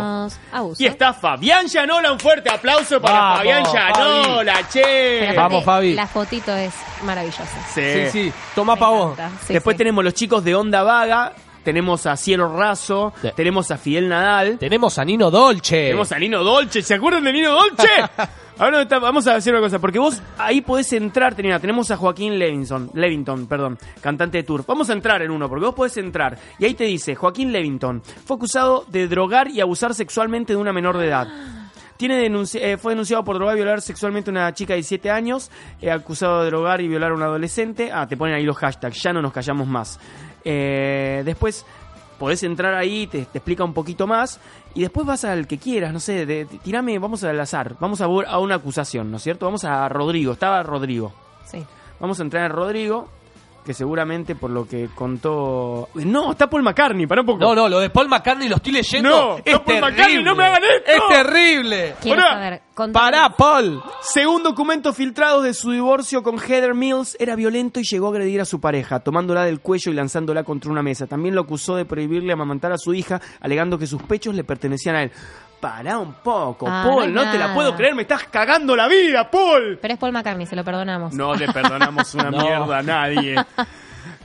[0.51, 0.83] Abuso.
[0.83, 2.11] Y está Fabián Llanola.
[2.11, 4.83] Un fuerte aplauso para Vamos, Fabián Llanola, che.
[5.19, 5.93] Pero Vamos, Fabi.
[5.93, 6.73] La fotito es
[7.03, 7.45] maravillosa.
[7.73, 8.33] Sí, sí.
[8.55, 9.17] Toma pa' vos.
[9.45, 9.77] Sí, Después sí.
[9.77, 11.33] tenemos los chicos de Onda Vaga.
[11.63, 13.13] Tenemos a Cielo Raso.
[13.21, 13.29] Sí.
[13.35, 14.57] Tenemos a Fidel Nadal.
[14.57, 15.85] Tenemos a Nino Dolce.
[15.85, 17.87] Tenemos a Nino Dolce, ¿se acuerdan de Nino Dolce?
[18.59, 22.91] Ahora vamos a hacer una cosa, porque vos ahí podés entrar, tenemos a Joaquín Levinson,
[22.93, 24.65] Levington, perdón, cantante de tour.
[24.67, 26.37] Vamos a entrar en uno, porque vos podés entrar.
[26.59, 30.73] Y ahí te dice, Joaquín Levington, fue acusado de drogar y abusar sexualmente de una
[30.73, 31.27] menor de edad.
[31.95, 35.09] Tiene denunci- eh, fue denunciado por drogar y violar sexualmente a una chica de 17
[35.09, 35.49] años,
[35.81, 37.91] eh, acusado de drogar y violar a un adolescente.
[37.93, 39.99] Ah, te ponen ahí los hashtags, ya no nos callamos más.
[40.43, 41.65] Eh, después
[42.17, 44.39] podés entrar ahí, te, te explica un poquito más
[44.75, 48.05] y después vas al que quieras, no sé, de, tirame, vamos al azar, vamos a,
[48.05, 49.45] a una acusación, ¿no es cierto?
[49.45, 51.13] Vamos a Rodrigo, estaba Rodrigo.
[51.45, 51.63] Sí.
[51.99, 53.09] Vamos a entrar en Rodrigo,
[53.63, 55.89] que seguramente por lo que contó...
[55.95, 57.39] No, está Paul McCartney, para un poco.
[57.39, 59.09] No, no, lo de Paul McCartney lo estoy leyendo.
[59.09, 59.91] No, es no, Paul terrible.
[59.91, 60.91] McCartney, no me hagan esto.
[60.91, 61.95] Es terrible.
[62.01, 62.61] Quiero Pará.
[62.93, 63.83] Pará, Paul.
[64.01, 68.39] Según documentos filtrados de su divorcio con Heather Mills, era violento y llegó a agredir
[68.41, 71.05] a su pareja, tomándola del cuello y lanzándola contra una mesa.
[71.05, 74.95] También lo acusó de prohibirle amamantar a su hija, alegando que sus pechos le pertenecían
[74.95, 75.11] a él.
[75.59, 79.29] Pará un poco, Ah, Paul, no te la puedo creer, me estás cagando la vida,
[79.29, 79.77] Paul.
[79.81, 81.13] Pero es Paul McCartney, se lo perdonamos.
[81.13, 82.37] No le perdonamos una No.
[82.41, 83.35] mierda a nadie.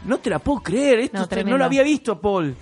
[0.05, 2.55] No te la puedo creer, esto No, no, lo había visto, Paul.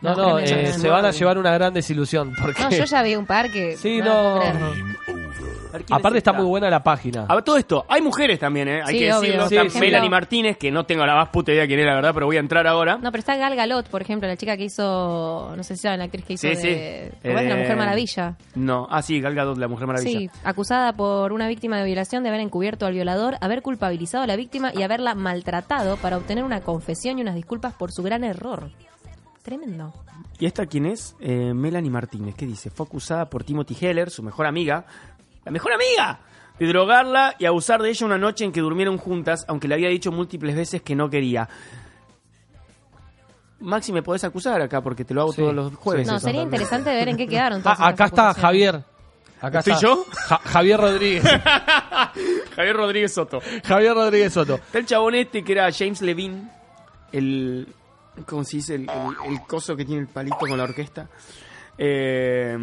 [0.00, 2.32] No, No, eh, se van a llevar una gran desilusión.
[2.40, 2.62] Porque...
[2.62, 3.76] No, yo ya vi un par que.
[3.78, 4.04] Sí, no.
[4.04, 4.34] no.
[4.34, 5.58] lo puedo creer.
[5.68, 7.26] A ver, ¿quién Aparte es está muy buena la página.
[7.28, 8.80] A ver, todo esto, hay mujeres también, ¿eh?
[8.82, 9.20] Hay Sí, que obvio.
[9.20, 9.48] decirlo.
[9.50, 9.78] Sí, Está sí.
[9.80, 12.38] Melanie Martínez, que no tengo la más puta idea quién es, la verdad, pero voy
[12.38, 12.96] a entrar ahora.
[12.96, 15.52] No, pero está Gal Galot, por ejemplo, la chica que hizo.
[15.54, 17.12] No sé si saben, la actriz que hizo Sí, de.
[17.22, 18.36] Eh, La Mujer Maravilla.
[18.54, 20.18] No, ah, sí, Gal Gadot, la Mujer Maravilla.
[20.20, 24.26] Sí, acusada por una víctima de violación de haber encubierto al violador, haber culpabilizado a
[24.26, 28.24] la víctima y haberla maltratado para obtener una confesión y unas disculpas por su gran
[28.24, 28.70] error.
[29.42, 29.92] Tremendo.
[30.38, 31.16] ¿Y esta quién es?
[31.20, 32.70] Eh, Melanie Martínez, ¿qué dice?
[32.70, 34.84] Fue acusada por Timothy Heller, su mejor amiga.
[35.44, 36.20] ¡La mejor amiga!
[36.58, 39.88] De drogarla y abusar de ella una noche en que durmieron juntas, aunque le había
[39.88, 41.48] dicho múltiples veces que no quería.
[43.60, 46.06] Maxi, me podés acusar acá porque te lo hago Sí, todos los jueves.
[46.06, 46.26] No, eso.
[46.26, 48.40] sería interesante ver en qué quedaron Ah, todas acá estas está.
[48.40, 48.84] Javier.
[49.40, 49.86] Acá ¿Estoy está.
[49.86, 50.04] yo?
[50.28, 51.24] Ja- Javier Rodríguez.
[52.56, 53.40] Javier Rodríguez Soto.
[53.64, 54.54] Javier Rodríguez Soto.
[54.56, 56.50] Está el chabón este que era James Levine,
[57.12, 57.68] el.
[58.26, 58.74] ¿Cómo se dice?
[58.76, 61.08] El, el- el coso que tiene el palito con la orquesta.
[61.80, 62.56] eh,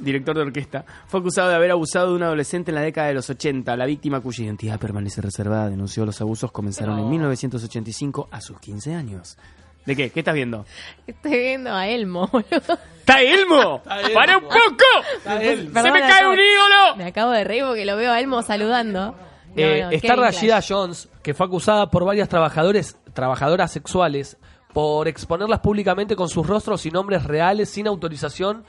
[0.00, 3.14] director de orquesta, fue acusado de haber abusado de un adolescente en la década de
[3.14, 3.74] los 80.
[3.76, 8.94] La víctima, cuya identidad permanece reservada, denunció los abusos comenzaron en 1985 a sus 15
[8.94, 9.38] años.
[9.86, 10.10] ¿De qué?
[10.10, 10.66] ¿Qué estás viendo?
[11.06, 12.78] Estoy viendo a Elmo, boludo.
[12.98, 13.82] ¡Está Elmo!
[14.12, 14.84] ¡Para un poco!
[15.24, 16.96] ¡Se me cae acabo- un ídolo!
[16.98, 19.14] Me acabo de reír porque lo veo a Elmo saludando.
[19.56, 20.14] Eh, no, está.
[20.14, 24.36] Rashida Jones, que fue acusada por varias trabajadores, trabajadoras sexuales
[24.72, 28.64] por exponerlas públicamente con sus rostros y nombres reales sin autorización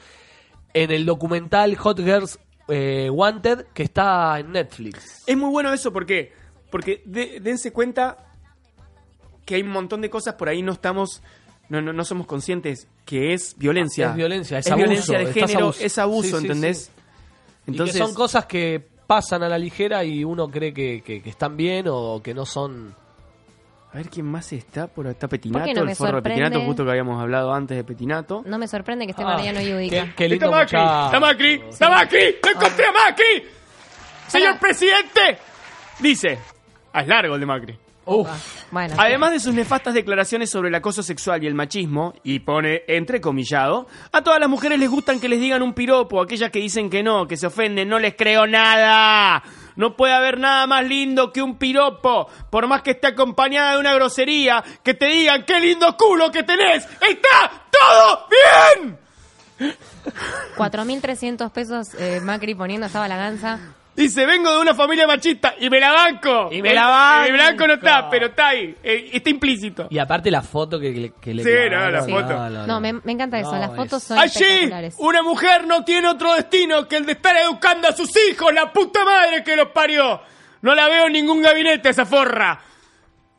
[0.74, 5.24] en el documental Hot Girls eh, Wanted que está en Netflix.
[5.28, 6.32] Es muy bueno eso, ¿por qué?
[6.72, 8.18] Porque de- dense cuenta
[9.46, 11.22] que hay un montón de cosas por ahí no estamos,
[11.70, 14.10] no, no, no somos conscientes que es violencia.
[14.12, 15.84] Es violencia, es, es abuso, violencia de género, abuso.
[15.84, 16.78] es abuso, Sí, sí, ¿entendés?
[16.78, 16.92] sí.
[17.68, 21.22] Entonces, y que son cosas que pasan a la ligera y uno cree que, que-
[21.24, 22.96] que están bien o que no son...
[23.92, 25.12] a ver quién más está por ahí.
[25.14, 26.22] Está Petinato, ¿Por qué no me el forro de?
[26.30, 28.44] Petinato, justo que habíamos hablado antes de Petinato.
[28.46, 30.06] No me sorprende que esté Ah, Mariano Yudica.
[30.06, 30.78] qué, qué lindo ¡Está Macri!
[30.78, 31.06] muchacho.
[31.06, 31.64] ¡Está Macri!
[31.70, 32.36] ¡Está Macri!
[32.44, 33.44] ¡Lo encontré a Macri!
[34.28, 35.38] ¡Señor presidente!
[36.00, 36.38] Dice,
[36.94, 37.80] ah, es largo el de Macri.
[38.72, 42.82] Bueno, Además de sus nefastas declaraciones sobre el acoso sexual y el machismo, y pone
[42.88, 46.90] entrecomillado, a todas las mujeres les gustan que les digan un piropo, aquellas que dicen
[46.90, 49.44] que no, que se ofenden, no les creo nada.
[49.80, 53.80] No puede haber nada más lindo que un piropo, por más que esté acompañada de
[53.80, 56.86] una grosería, que te digan qué lindo culo que tenés.
[57.00, 58.28] ¡Está todo
[58.78, 59.00] bien!
[60.58, 63.58] 4.300 pesos eh, Macri poniendo esa balaganza.
[63.96, 66.50] Dice, vengo de una familia machista y me la banco.
[66.54, 67.28] Y me la banco.
[67.28, 68.74] El blanco no está, pero está ahí.
[68.82, 69.88] eh, está implícito.
[69.90, 72.50] Y aparte la foto que, le- que le Sí, no, la foto.
[72.66, 73.52] No, me, me encanta eso.
[73.52, 74.96] No, Las fotos es- son Allí, espectaculares.
[75.00, 78.72] una mujer no tiene otro destino que el de estar educando a sus hijos, la
[78.72, 80.22] puta madre que los parió.
[80.62, 82.62] No la veo en ningún gabinete esa forra.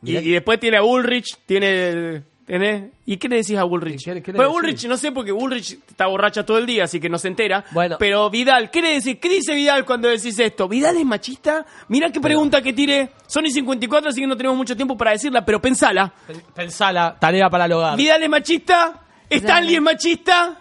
[0.03, 1.89] Y, y después tiene a Bullrich, tiene...
[1.89, 2.91] el- ¿Tenés?
[3.05, 4.03] ¿Y qué le decís a Bullrich?
[4.03, 4.51] ¿Qué- qué le Pues decís?
[4.51, 7.63] Bullrich, no sé, porque Bullrich está borracha todo el día, así que no se entera.
[7.71, 7.95] Bueno.
[7.99, 9.17] Pero Vidal, ¿qué le decís?
[9.21, 10.67] ¿Qué dice Vidal cuando decís esto?
[10.67, 11.65] ¿Vidal es machista?
[11.87, 13.11] Mira qué pregunta que tiré.
[13.27, 16.11] Son y 54, así que no tenemos mucho tiempo para decirla, pero pensala.
[16.53, 17.95] Pensala, tarea para el hogar.
[17.95, 19.01] ¿Vidal es machista?
[19.29, 20.57] ¿Stanley es machista?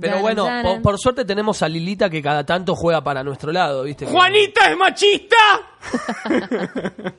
[0.00, 3.84] Pero bueno, por, por suerte tenemos a Lilita que cada tanto juega para nuestro lado,
[3.84, 4.06] ¿viste?
[4.06, 5.36] ¿Juanita es machista?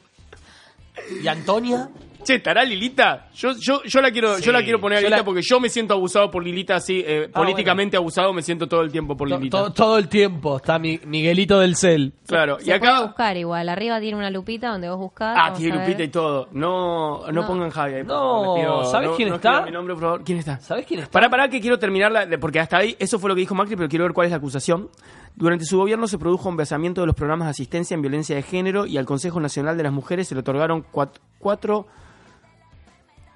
[1.23, 1.89] ¿Y Antonia?
[2.25, 3.27] Che, ¿estará Lilita?
[3.35, 5.69] Yo, yo, yo la quiero, yo la quiero poner a Lilita la- porque yo me
[5.69, 9.29] siento abusado por Lilita así, eh, Ah, políticamente abusado me siento todo el tiempo por
[9.29, 9.57] To- Lilita.
[9.65, 12.13] to- todo el tiempo está mi Miguelito del Cel.
[12.27, 13.01] Claro, y Se puede acá...
[13.05, 13.69] buscar igual.
[13.69, 15.35] Arriba tiene una lupita donde vos buscás.
[15.37, 15.87] Ah, vamos tiene a ver.
[15.87, 16.47] Lupita y todo.
[16.51, 17.47] No, no, No.
[17.47, 18.85] pongan Javi ahí, por No, favor, les pido.
[18.85, 19.49] ¿sabés No- quién no está?
[19.49, 20.23] escriban mi nombre, por favor.
[20.23, 20.59] ¿Quién está?
[20.59, 21.11] ¿Sabés quién está?
[21.11, 23.75] Pará, pará, que quiero terminarla, de- porque hasta ahí, eso fue lo que dijo Macri,
[23.75, 24.89] pero quiero ver cuál es la acusación.
[25.35, 28.41] Durante su gobierno se produjo un besamiento de los programas de asistencia en violencia de
[28.41, 31.85] género y al Consejo Nacional de las Mujeres se le otorgaron cuat- cuatro,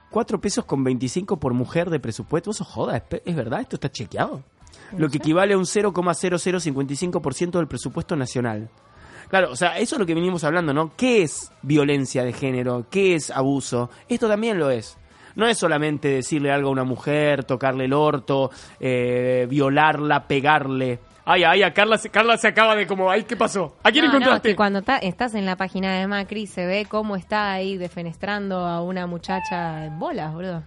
[0.09, 2.51] cuatro pesos con 25 por mujer de presupuesto.
[2.51, 3.61] Eso joda, ¿es, pe- es verdad?
[3.61, 4.41] ¿Esto está chequeado?
[4.97, 8.69] Lo que equivale a un 0,0055% del presupuesto nacional.
[9.29, 10.91] Claro, o sea, eso es lo que venimos hablando, ¿no?
[10.97, 12.85] ¿Qué es violencia de género?
[12.89, 13.89] ¿Qué es abuso?
[14.07, 14.97] Esto también lo es.
[15.35, 18.49] No es solamente decirle algo a una mujer, tocarle el orto,
[18.79, 20.99] eh, violarla, pegarle.
[21.25, 23.75] Ay, ay, a Carla, se- Carla se acaba de como, ay, ¿qué pasó?
[23.83, 24.49] ¿A quién No, no, encontraste?
[24.49, 28.57] que cuando ta- estás en la página de Macri se ve cómo está ahí defenestrando
[28.65, 30.63] a una muchacha en bolas, boludo.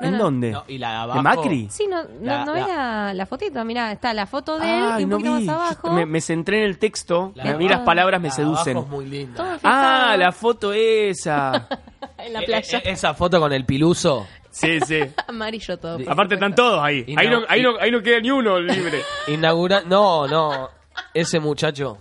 [0.00, 0.24] No, ¿En no.
[0.24, 0.50] dónde?
[0.50, 1.68] No, y la de ¿De abajo- Macri?
[1.70, 4.66] Sí, no, no, La- no la- ves la, la fotito, mirá, está la foto de
[4.66, 5.44] él y Ay, un no poquito vi.
[5.46, 5.92] más abajo.
[5.92, 7.32] Me, me centré en el texto.
[7.36, 8.82] La a mí las abajo- palabras me la de abajo seducen.
[8.84, 9.36] es muy linda.
[9.36, 11.68] Todo Ah, la foto esa.
[12.18, 12.78] en la Eh, playa.
[12.78, 14.26] eh, esa foto con el piluso.
[14.54, 15.00] Sí, sí.
[15.28, 15.98] Amarillo todo.
[15.98, 17.04] por Aparte están todos ahí.
[17.08, 19.00] Y Ahí no- no, ahí, no, ahí no queda ni uno libre.
[19.28, 19.82] Inaugura...
[19.84, 20.68] No, no.
[21.12, 21.98] Ese muchacho.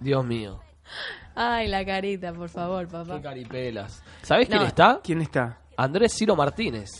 [0.00, 0.60] Dios mío.
[1.36, 3.16] Ay, la carita, por favor, papá.
[3.16, 4.02] Qué caripelas.
[4.22, 5.00] ¿Sabés quién está?
[5.02, 5.58] ¿Quién está?
[5.76, 6.90] Andrés Ciro Martínez.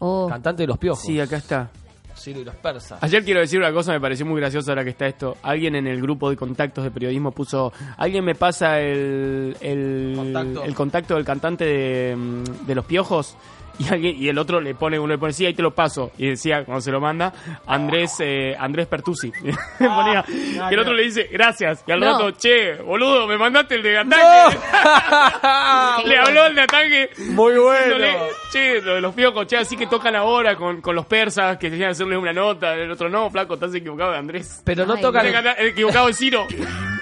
[0.00, 1.00] Oh, Cantante de los piojos.
[1.02, 1.70] Sí, acá está.
[2.16, 3.02] Ciro y los persas.
[3.02, 5.36] Ayer quiero decir una cosa, me pareció muy gracioso ahora que está esto.
[5.42, 10.64] Alguien en el grupo de contactos de periodismo puso, alguien me pasa el, el, Contacto.
[10.64, 13.36] el contacto del cantante de, mm, de los piojos.
[13.78, 16.12] Y, alguien, y el otro le pone, uno le pone, sí, ahí te lo paso.
[16.16, 17.32] Y decía, cuando se lo manda,
[17.66, 19.30] Andrés eh, Andrés Pertusi.
[19.78, 21.82] Ponía, y el otro le dice, gracias.
[21.86, 22.12] Y al No.
[22.12, 24.58] rato, che, boludo, me mandaste el de ataque.
[26.06, 27.10] le habló el de ataque.
[27.30, 27.94] Muy bueno.
[27.96, 28.16] Diciéndole,
[28.52, 31.68] Che, lo de los piojos, che, así que tocan ahora con, con los persas, que
[31.68, 34.62] querían hacerle una nota, el otro no, flaco, estás equivocado de Andrés.
[34.64, 35.26] Pero no Ay, tocan...
[35.58, 36.46] Equivocado de Ciro.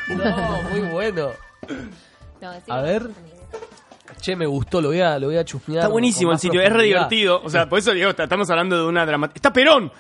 [0.09, 1.31] No, muy bueno.
[2.41, 2.61] no, sí.
[2.69, 3.03] A ver.
[4.23, 5.81] Che, me gustó, lo voy a, lo voy a chusmear.
[5.81, 7.43] Está buenísimo el sitio, es re divertido.
[7.43, 9.37] O sea, por eso digo, estamos hablando de una dramática.
[9.37, 9.91] ¡Está Perón!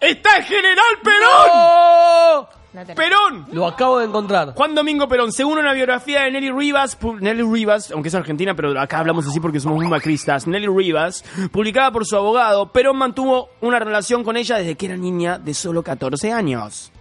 [0.00, 2.46] ¡Está el General Perón!
[2.94, 3.46] ¡Perón!
[3.52, 4.54] Lo acabo de encontrar.
[4.54, 8.80] Juan Domingo Perón, según una biografía de Nelly Rivas, Nelly Rivas, aunque es argentina, pero
[8.80, 11.22] acá hablamos así porque somos muy macristas, Nelly Rivas,
[11.52, 15.52] publicada por su abogado, Perón mantuvo una relación con ella desde que era niña de
[15.52, 16.92] solo 14 años.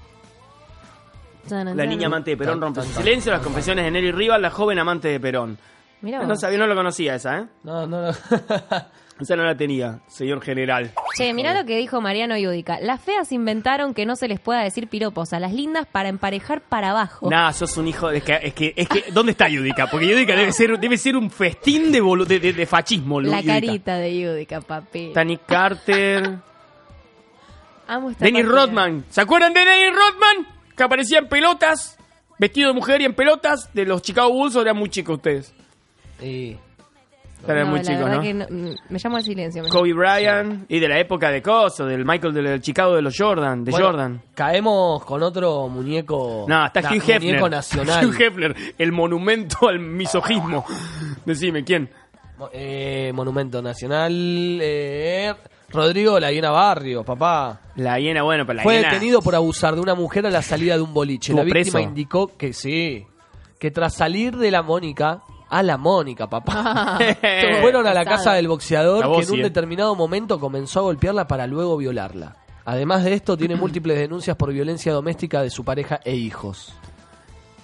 [1.50, 4.80] La niña amante de Perón rompe su silencio, las confesiones de Nelly Rivas, la joven
[4.80, 5.58] amante de Perón.
[6.02, 7.46] Mirá No sabía, no lo conocía esa, ¿eh?
[7.64, 8.10] No, no, no.
[9.18, 10.92] Esa no la tenía, señor general.
[11.16, 12.82] Che, mirá lo que dijo Mariano Yudica.
[12.82, 16.60] Las feas inventaron que no se les pueda decir piropos a las lindas para emparejar
[16.60, 17.30] para abajo.
[17.30, 18.10] Nah, sos un hijo.
[18.12, 19.88] Es que, es que, es que ¿dónde está Yudica?
[19.88, 23.22] Porque Yudica debe ser, debe ser un festín de, bolu- de, de- de fascismo.
[23.22, 23.54] La Yudica.
[23.54, 25.12] carita de Yudica, papi.
[25.14, 26.36] Tani Carter.
[27.88, 28.46] Amo esta Dennis.
[28.46, 29.06] Rodman.
[29.10, 30.48] ¿Se acuerdan de Dennis Rodman?
[30.76, 31.98] Que aparecía en pelotas,
[32.38, 35.54] vestido de mujer y en pelotas, de los Chicago Bulls, o eran muy chicos ustedes.
[36.22, 36.56] Y...
[37.48, 38.22] Eran No, muy la verdad ¿no?
[38.24, 39.62] que no- mm, me llamo al silencio.
[39.62, 43.14] me Kobe Bryant y de la época de Coso, del Michael del Chicago de los
[43.16, 44.22] Jordan, de Bueno, Jordan.
[44.34, 46.46] Caemos con otro muñeco.
[46.48, 47.22] No, está na- Hugh Hefner.
[47.22, 48.06] Muñeco nacional.
[48.08, 50.66] Hugh Hefner, el monumento al misogismo.
[51.24, 51.88] Decime, ¿quién?
[52.52, 54.12] Eh, monumento nacional.
[54.62, 55.32] eh,
[55.70, 57.60] Rodrigo La Hiena Barrio, papá.
[57.76, 58.90] La hiena, bueno, pero la Fue hiena...
[58.92, 61.32] detenido por abusar de una mujer a la salida de un boliche.
[61.34, 61.90] La ¿Estuvo víctima preso?
[61.90, 63.06] indicó que sí.
[63.60, 65.22] Que tras salir de la Mónica.
[65.50, 66.98] A la Mónica, papá.
[67.62, 69.44] Fueron a la casa del boxeador que en un eh.
[69.44, 72.36] determinado momento comenzó a golpearla para luego violarla.
[72.66, 76.74] Además de esto, tiene múltiples denuncias por violencia doméstica de su pareja e hijos.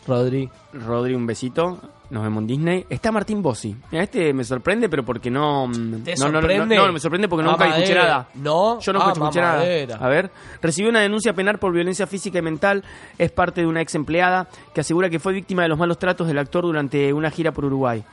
[0.08, 0.50] Rodri.
[0.74, 1.80] Rodri, un besito.
[2.12, 2.86] Nos vemos en Disney.
[2.89, 3.74] Está Martín Bossi.
[3.89, 5.66] Mira, este me sorprende, pero porque no.
[5.68, 6.66] mm, ¿Te no, no, no?
[6.66, 8.03] No, no, me sorprende porque Ah, nunca escuché madera.
[8.03, 8.28] nada.
[8.36, 8.80] ¿No?
[8.82, 9.93] Yo nunca Ah, escuché mamadera.
[9.95, 10.05] nada.
[10.05, 10.30] A ver.
[10.62, 12.84] Recibió una denuncia penal por violencia física y mental.
[13.18, 16.28] Es parte de una ex empleada que asegura que fue víctima de los malos tratos
[16.28, 18.03] del actor durante una gira por Uruguay.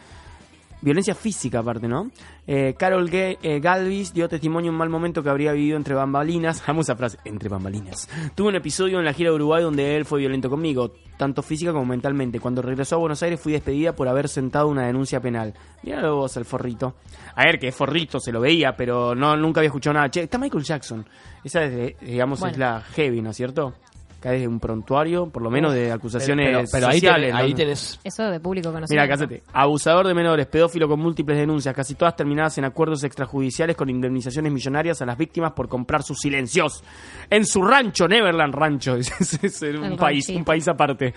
[0.80, 2.10] Violencia física, aparte, ¿no?
[2.46, 5.94] Eh, Carol Ga- eh, Galvis dio testimonio de un mal momento que habría vivido entre
[5.94, 6.62] bambalinas.
[6.68, 8.08] Amo esa frase, entre bambalinas.
[8.36, 11.72] Tuve un episodio en la gira de Uruguay donde él fue violento conmigo, tanto física
[11.72, 12.38] como mentalmente.
[12.38, 15.52] Cuando regresó a Buenos Aires fui despedida por haber sentado una denuncia penal.
[15.82, 16.94] Míralo vos, el forrito.
[17.34, 20.10] A ver, que es forrito, se lo veía, pero no nunca había escuchado nada.
[20.10, 21.04] Che, está Michael Jackson.
[21.42, 22.52] Esa es, digamos, Bueno.
[22.52, 23.74] es la heavy, ¿no es cierto?
[24.18, 27.28] Acá es de un prontuario, por lo menos de acusaciones Pero, pero ahí, sociales.
[27.30, 27.56] tenés, ahí ¿no?
[27.56, 29.00] tenés Eso de público conocido.
[29.00, 29.44] Mira, cásate.
[29.52, 34.50] Abusador de menores, pedófilo con múltiples denuncias, casi todas terminadas en acuerdos extrajudiciales con indemnizaciones
[34.52, 36.82] millonarias a las víctimas por comprar sus silencios.
[37.30, 40.38] En su rancho, Neverland Rancho, es, es- es un El país, ranchito.
[40.40, 41.14] un país aparte.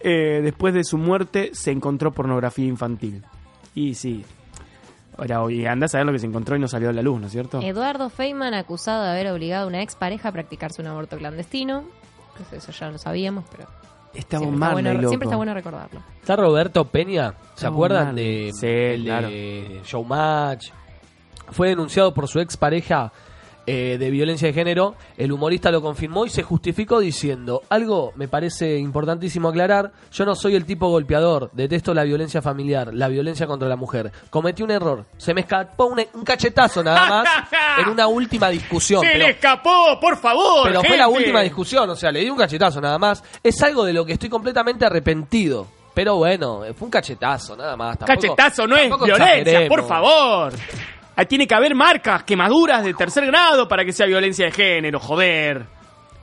[0.00, 3.22] Eh, después de su muerte se encontró pornografía infantil.
[3.74, 4.24] Y sí.
[5.16, 7.20] Ahora, y anda a saber lo que se encontró y no salió a la luz,
[7.20, 7.60] ¿no es cierto?
[7.60, 11.84] Eduardo Feynman acusado de haber obligado a una expareja a practicarse un aborto clandestino.
[12.36, 13.66] Pues eso ya lo sabíamos, pero
[14.14, 15.08] Está siempre, Bob está Marley, bueno, loco.
[15.08, 16.00] siempre está bueno recordarlo.
[16.20, 19.28] Está Roberto Peña, ¿se acuerdan de, Sí, el claro.
[19.28, 20.70] de Showmatch?
[21.50, 23.12] Fue denunciado por su expareja
[23.66, 24.94] eh, de violencia de género.
[25.16, 29.92] El humorista lo confirmó y se justificó diciendo: Algo me parece importantísimo aclarar.
[30.12, 31.50] Yo no soy el tipo golpeador.
[31.52, 34.10] Detesto la violencia familiar, la violencia contra la mujer.
[34.30, 35.04] Cometí un error.
[35.16, 37.28] Se me escapó un, un cachetazo nada más
[37.78, 39.00] en una última discusión.
[39.02, 40.62] ¡Se pero- le escapó, por favor!
[40.68, 43.22] pero fue la última discusión, o sea, le di un cachetazo nada más.
[43.42, 45.66] Es algo de lo que estoy completamente arrepentido.
[45.94, 47.98] Pero bueno, fue un cachetazo nada más.
[47.98, 49.68] Tampoco- Cachetazo no es violencia, exageremos.
[49.68, 50.52] por favor.
[51.28, 55.66] Tiene que haber marcas, quemaduras de tercer grado para que sea violencia de género, joder.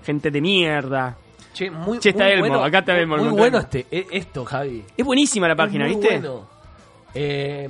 [0.03, 1.15] Gente de mierda.
[1.53, 4.07] Che, muy, Che, está muy Elmo, bueno, acá está Elmo, el Muy bueno este, e-
[4.11, 4.83] esto, Javi.
[4.95, 6.19] Es buenísima la página, Es muy ¿viste?
[6.19, 6.47] bueno.
[7.13, 7.69] Eh,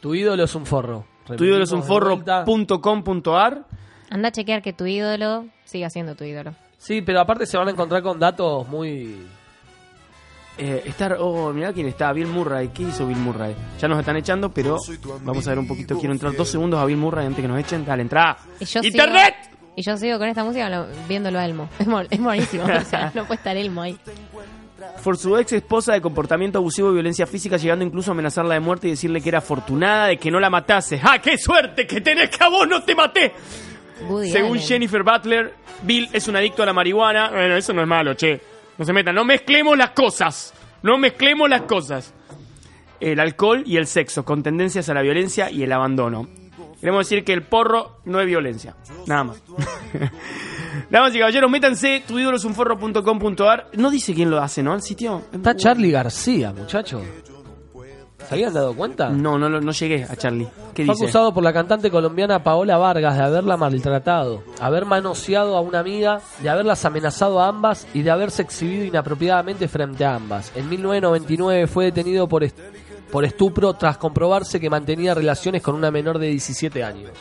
[0.00, 1.04] tu ídolo es un forro.
[1.36, 3.64] Tu ídolo es un forro.com.ar.
[4.10, 6.54] Anda a chequear que tu ídolo siga siendo tu ídolo.
[6.78, 9.26] Sí, pero aparte se van a encontrar con datos muy...
[10.58, 12.68] Eh, estar, oh, mirá quién está, Bill Murray.
[12.68, 13.54] ¿Qué hizo Bill Murray?
[13.78, 14.78] Ya nos están echando, pero
[15.22, 15.98] vamos a ver un poquito.
[15.98, 17.84] Quiero entrar dos segundos a Bill Murray antes que nos echen.
[17.84, 18.38] Dale, entrá.
[18.82, 19.34] ¡Internet!
[19.42, 21.68] Sigo, y yo sigo con esta música lo- viéndolo a Elmo.
[21.78, 22.64] Es, es buenísimo.
[22.64, 23.98] o sea, no puede estar Elmo ahí.
[25.04, 28.60] Por su ex esposa de comportamiento abusivo y violencia física, llegando incluso a amenazarla de
[28.60, 31.00] muerte y decirle que era afortunada de que no la matase.
[31.02, 33.32] ¡Ah, qué suerte que tenés que a vos no te maté!
[34.08, 34.62] Woody Según Allen.
[34.68, 37.30] Jennifer Butler, Bill es un adicto a la marihuana.
[37.30, 38.40] Bueno, eso no es malo, che.
[38.78, 40.52] No se metan, no mezclemos las cosas.
[40.82, 42.12] No mezclemos las cosas.
[43.00, 46.28] El alcohol y el sexo, con tendencias a la violencia y el abandono.
[46.80, 48.76] Queremos decir que el porro no es violencia.
[49.06, 49.42] Nada más.
[50.90, 53.70] Damas y caballeros, métanse tuidolosunforro.com.ar.
[53.74, 54.74] No dice quién lo hace, ¿no?
[54.74, 55.22] El sitio.
[55.32, 57.02] Está Charlie García, muchacho.
[58.28, 59.08] ¿Se habían dado cuenta?
[59.10, 60.48] No, no, no, llegué a Charlie.
[60.74, 61.04] ¿Qué Fue dice?
[61.04, 66.20] acusado por la cantante colombiana Paola Vargas de haberla maltratado, haber manoseado a una amiga,
[66.42, 70.50] de haberlas amenazado a ambas y de haberse exhibido inapropiadamente frente a ambas.
[70.56, 72.58] En 1999 fue detenido por, est-
[73.12, 77.12] por estupro tras comprobarse que mantenía relaciones con una menor de 17 años.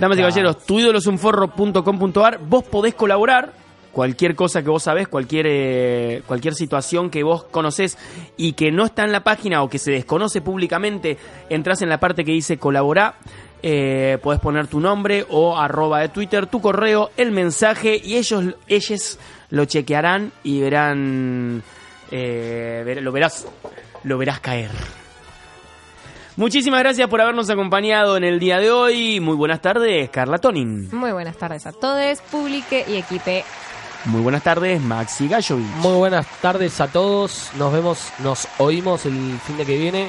[0.00, 2.38] Damas y caballeros, tuidolosunforro.com.ar.
[2.48, 3.52] Vos podés colaborar
[3.94, 7.96] cualquier cosa que vos sabés, cualquier, eh, cualquier situación que vos conocés
[8.36, 11.16] y que no está en la página o que se desconoce públicamente,
[11.48, 13.14] entras en la parte que dice colaborá.
[13.66, 18.44] Eh, podés poner tu nombre o arroba de Twitter, tu correo, el mensaje y ellos,
[18.66, 19.18] ellos
[19.48, 21.62] lo chequearán y verán,
[22.10, 23.46] eh, ver- lo verás,
[24.02, 24.68] lo verás caer.
[26.36, 29.20] Muchísimas gracias por habernos acompañado en el día de hoy.
[29.20, 30.88] Muy buenas tardes, Carla Tonin.
[30.92, 33.44] Muy buenas tardes a todos, publique y equipe.
[34.06, 35.66] Muy buenas tardes, Maxi Gallovic.
[35.76, 37.50] Muy buenas tardes a todos.
[37.56, 40.08] Nos vemos, nos oímos el fin de que viene.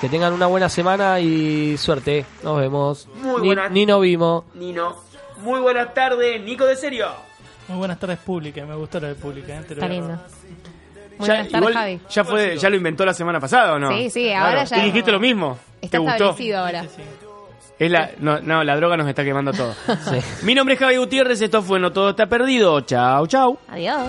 [0.00, 2.24] Que tengan una buena semana y suerte.
[2.44, 3.08] Nos vemos.
[3.20, 4.44] Muy Ni- buena- Ni, no vimos.
[4.54, 4.96] Nino.
[5.38, 7.08] Muy buenas tardes, Nico de Serio.
[7.68, 8.64] Muy buenas tardes, pública.
[8.64, 9.54] Me gustó lo de pública.
[9.54, 9.64] ¿eh?
[9.68, 10.18] Está lindo.
[11.18, 12.00] Muy Ya, buenas tardes, igual, Javi.
[12.10, 13.90] ya fue, ya lo inventó la semana pasada, ¿o no?
[13.92, 15.58] Sí, sí, ahora ya Y dijiste lo mismo.
[15.80, 16.14] Está ¿Te gustó?
[16.14, 16.84] establecido ahora.
[17.82, 19.74] Es la, no, no, la droga nos está quemando todo.
[20.42, 22.80] Mi nombre es Javi Gutiérrez, esto fue No Todo Está Perdido.
[22.82, 23.58] Chao, chao.
[23.68, 24.06] Adiós.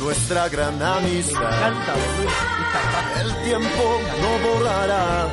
[0.00, 1.72] Nuestra gran amistad.
[3.20, 5.28] El tiempo no borrará.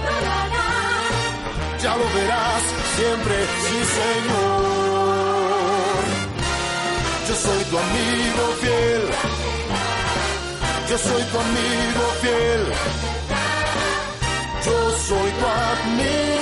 [1.81, 2.63] Ya lo verás
[2.97, 4.73] siempre, sí señor.
[7.29, 9.01] Yo soy tu amigo fiel.
[10.89, 13.12] Yo soy tu amigo fiel.
[14.65, 16.39] Yo soy tu amigo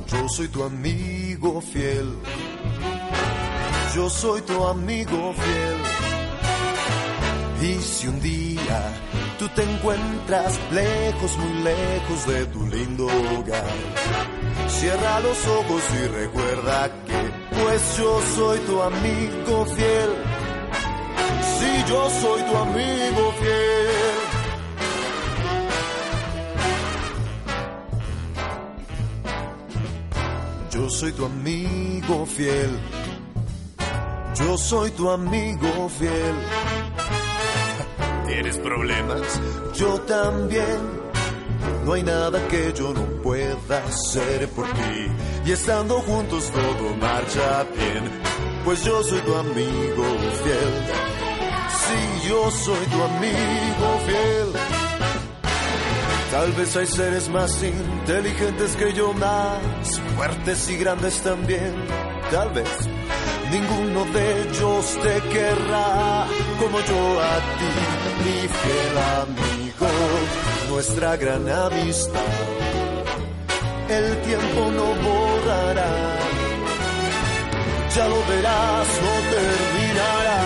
[0.00, 0.08] fiel.
[0.10, 2.08] Yo soy tu amigo fiel.
[3.94, 5.78] Yo soy tu amigo fiel.
[7.70, 8.80] Y si un día
[9.38, 13.64] tú te encuentras lejos, muy lejos de tu lindo hogar,
[14.68, 20.10] cierra los ojos y recuerda que, pues yo soy tu amigo fiel.
[21.58, 23.84] Sí, yo soy tu amigo fiel.
[30.70, 32.70] Yo soy tu amigo fiel.
[34.34, 36.83] Yo soy tu amigo fiel.
[38.26, 39.40] ¿Tienes problemas?
[39.74, 41.04] Yo también.
[41.84, 45.06] No hay nada que yo no pueda hacer por ti.
[45.46, 48.10] Y estando juntos todo marcha bien.
[48.64, 50.04] Pues yo soy tu amigo
[50.42, 50.74] fiel.
[51.84, 54.60] Sí, yo soy tu amigo fiel.
[56.30, 61.74] Tal vez hay seres más inteligentes que yo, más fuertes y grandes también.
[62.30, 62.68] Tal vez
[63.52, 66.26] ninguno de ellos te querrá
[66.58, 67.70] como yo a ti,
[68.24, 69.90] mi fiel amigo.
[70.70, 72.20] Nuestra gran amistad,
[73.88, 75.92] el tiempo no borrará.
[77.94, 80.40] Ya lo verás, no terminará.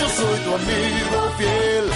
[0.00, 1.86] Yo soy tu amigo fiel.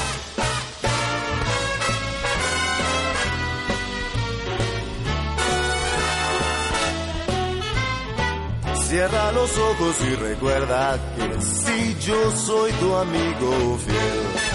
[8.88, 14.47] Cierra los ojos y recuerda que si yo soy tu amigo fiel.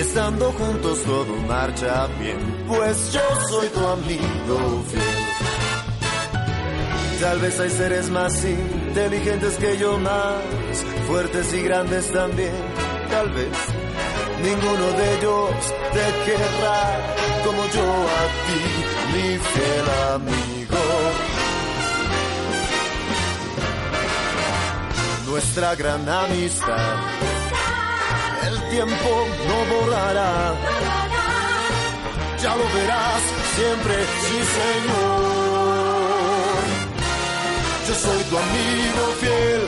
[0.00, 3.20] Estando juntos todo marcha bien, pues yo
[3.50, 5.02] soy tu amigo fiel.
[7.20, 10.36] Tal vez hay seres más inteligentes que yo, más
[11.06, 12.54] fuertes y grandes también.
[13.10, 13.52] Tal vez
[14.42, 15.50] ninguno de ellos
[15.92, 16.80] te querrá
[17.44, 17.84] como yo
[18.20, 18.60] a ti,
[19.12, 20.78] mi fiel amigo.
[25.26, 26.96] Nuestra gran amistad,
[28.70, 29.10] tiempo
[29.48, 30.54] no borrará.
[32.42, 33.22] Ya lo verás
[33.56, 33.94] siempre,
[34.24, 35.40] sí señor.
[37.88, 39.62] Yo soy tu amigo fiel.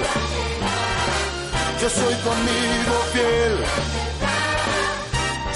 [1.81, 3.55] Yo soy tu amigo fiel.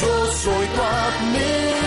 [0.01, 1.86] Yo soy tu amigo